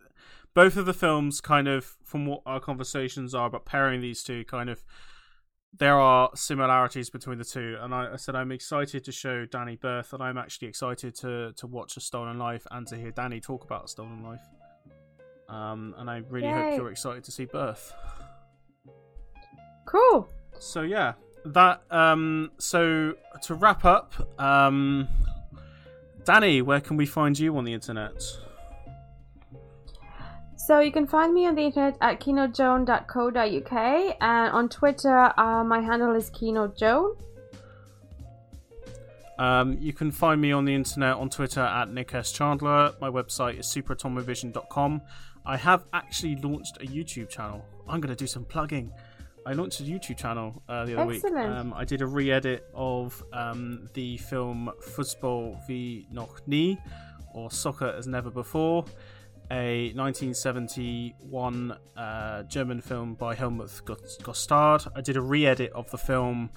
[0.55, 4.45] both of the films kind of from what our conversations are about pairing these two
[4.45, 4.85] kind of
[5.79, 9.77] there are similarities between the two and I, I said I'm excited to show Danny
[9.77, 13.41] Birth and I'm actually excited to to watch A Stolen Life and to hear Danny
[13.41, 14.41] talk about A Stolen Life.
[15.49, 17.93] Um, and I really hope you're excited to see Birth.
[19.85, 20.29] Cool.
[20.59, 25.09] So yeah, that um so to wrap up, um
[26.25, 28.23] Danny, where can we find you on the internet?
[30.67, 35.79] So you can find me on the internet at keynotejoan.co.uk and on Twitter, uh, my
[35.79, 37.17] handle is keynotejoan.
[39.39, 42.33] Um, you can find me on the internet on Twitter at Nick S.
[42.33, 42.93] Chandler.
[43.01, 45.03] My website is superatomovision.com.
[45.45, 47.65] I have actually launched a YouTube channel.
[47.87, 48.93] I'm going to do some plugging.
[49.47, 51.49] I launched a YouTube channel uh, the other Excellent.
[51.49, 51.59] week.
[51.59, 56.77] Um, I did a re-edit of um, the film Fußball wie noch nie,
[57.35, 58.85] or Soccer as Never Before,
[59.51, 64.83] a 1971 uh, German film by Helmut Gos- Costard.
[64.95, 66.51] I did a re-edit of the film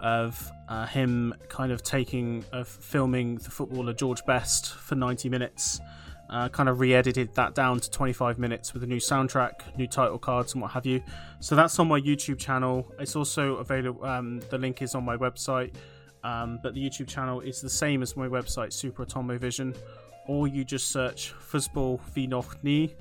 [0.00, 5.80] of uh, him kind of taking of filming the footballer George Best for 90 minutes.
[6.30, 10.18] Uh, kind of re-edited that down to 25 minutes with a new soundtrack, new title
[10.18, 11.02] cards, and what have you.
[11.38, 12.90] So that's on my YouTube channel.
[12.98, 14.04] It's also available.
[14.04, 15.74] Um, the link is on my website,
[16.24, 19.74] um, but the YouTube channel is the same as my website, Super Atomo Vision.
[20.26, 22.94] Or you just search Fußball wie noch nie,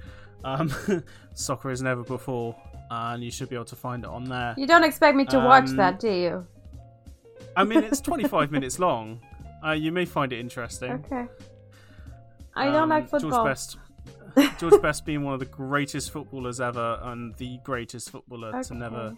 [0.44, 0.70] um,
[1.34, 2.56] soccer as never before,
[2.92, 4.54] and you should be able to find it on there.
[4.58, 6.46] You don't expect me to watch Um, that, do you?
[7.56, 9.22] I mean, it's 25 minutes long.
[9.66, 10.92] Uh, you may find it interesting.
[10.92, 11.26] Okay.
[12.56, 13.32] I don't Um, like football.
[13.32, 13.78] George Best,
[14.60, 19.14] George Best being one of the greatest footballers ever and the greatest footballer to never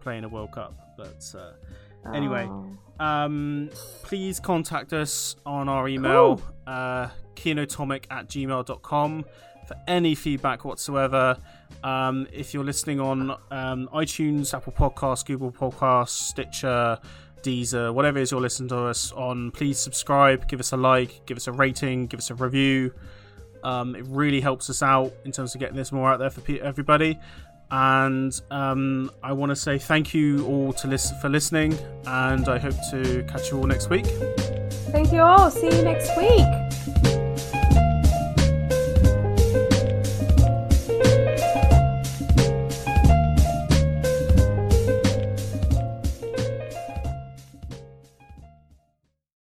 [0.00, 0.74] play in a World Cup.
[0.96, 2.76] But uh, anyway, Oh.
[3.04, 3.70] um,
[4.02, 9.24] please contact us on our email, uh, kinotomic at gmail.com
[9.66, 11.36] for any feedback whatsoever.
[11.82, 16.98] Um, if you're listening on um, iTunes, Apple Podcasts, Google Podcasts, Stitcher,
[17.42, 21.24] Deezer, whatever it is you're listening to us on, please subscribe, give us a like,
[21.26, 22.92] give us a rating, give us a review.
[23.62, 26.42] Um, it really helps us out in terms of getting this more out there for
[26.62, 27.18] everybody.
[27.70, 32.58] And um, I want to say thank you all to listen for listening, and I
[32.58, 34.06] hope to catch you all next week.
[34.92, 35.50] Thank you all.
[35.50, 36.73] See you next week.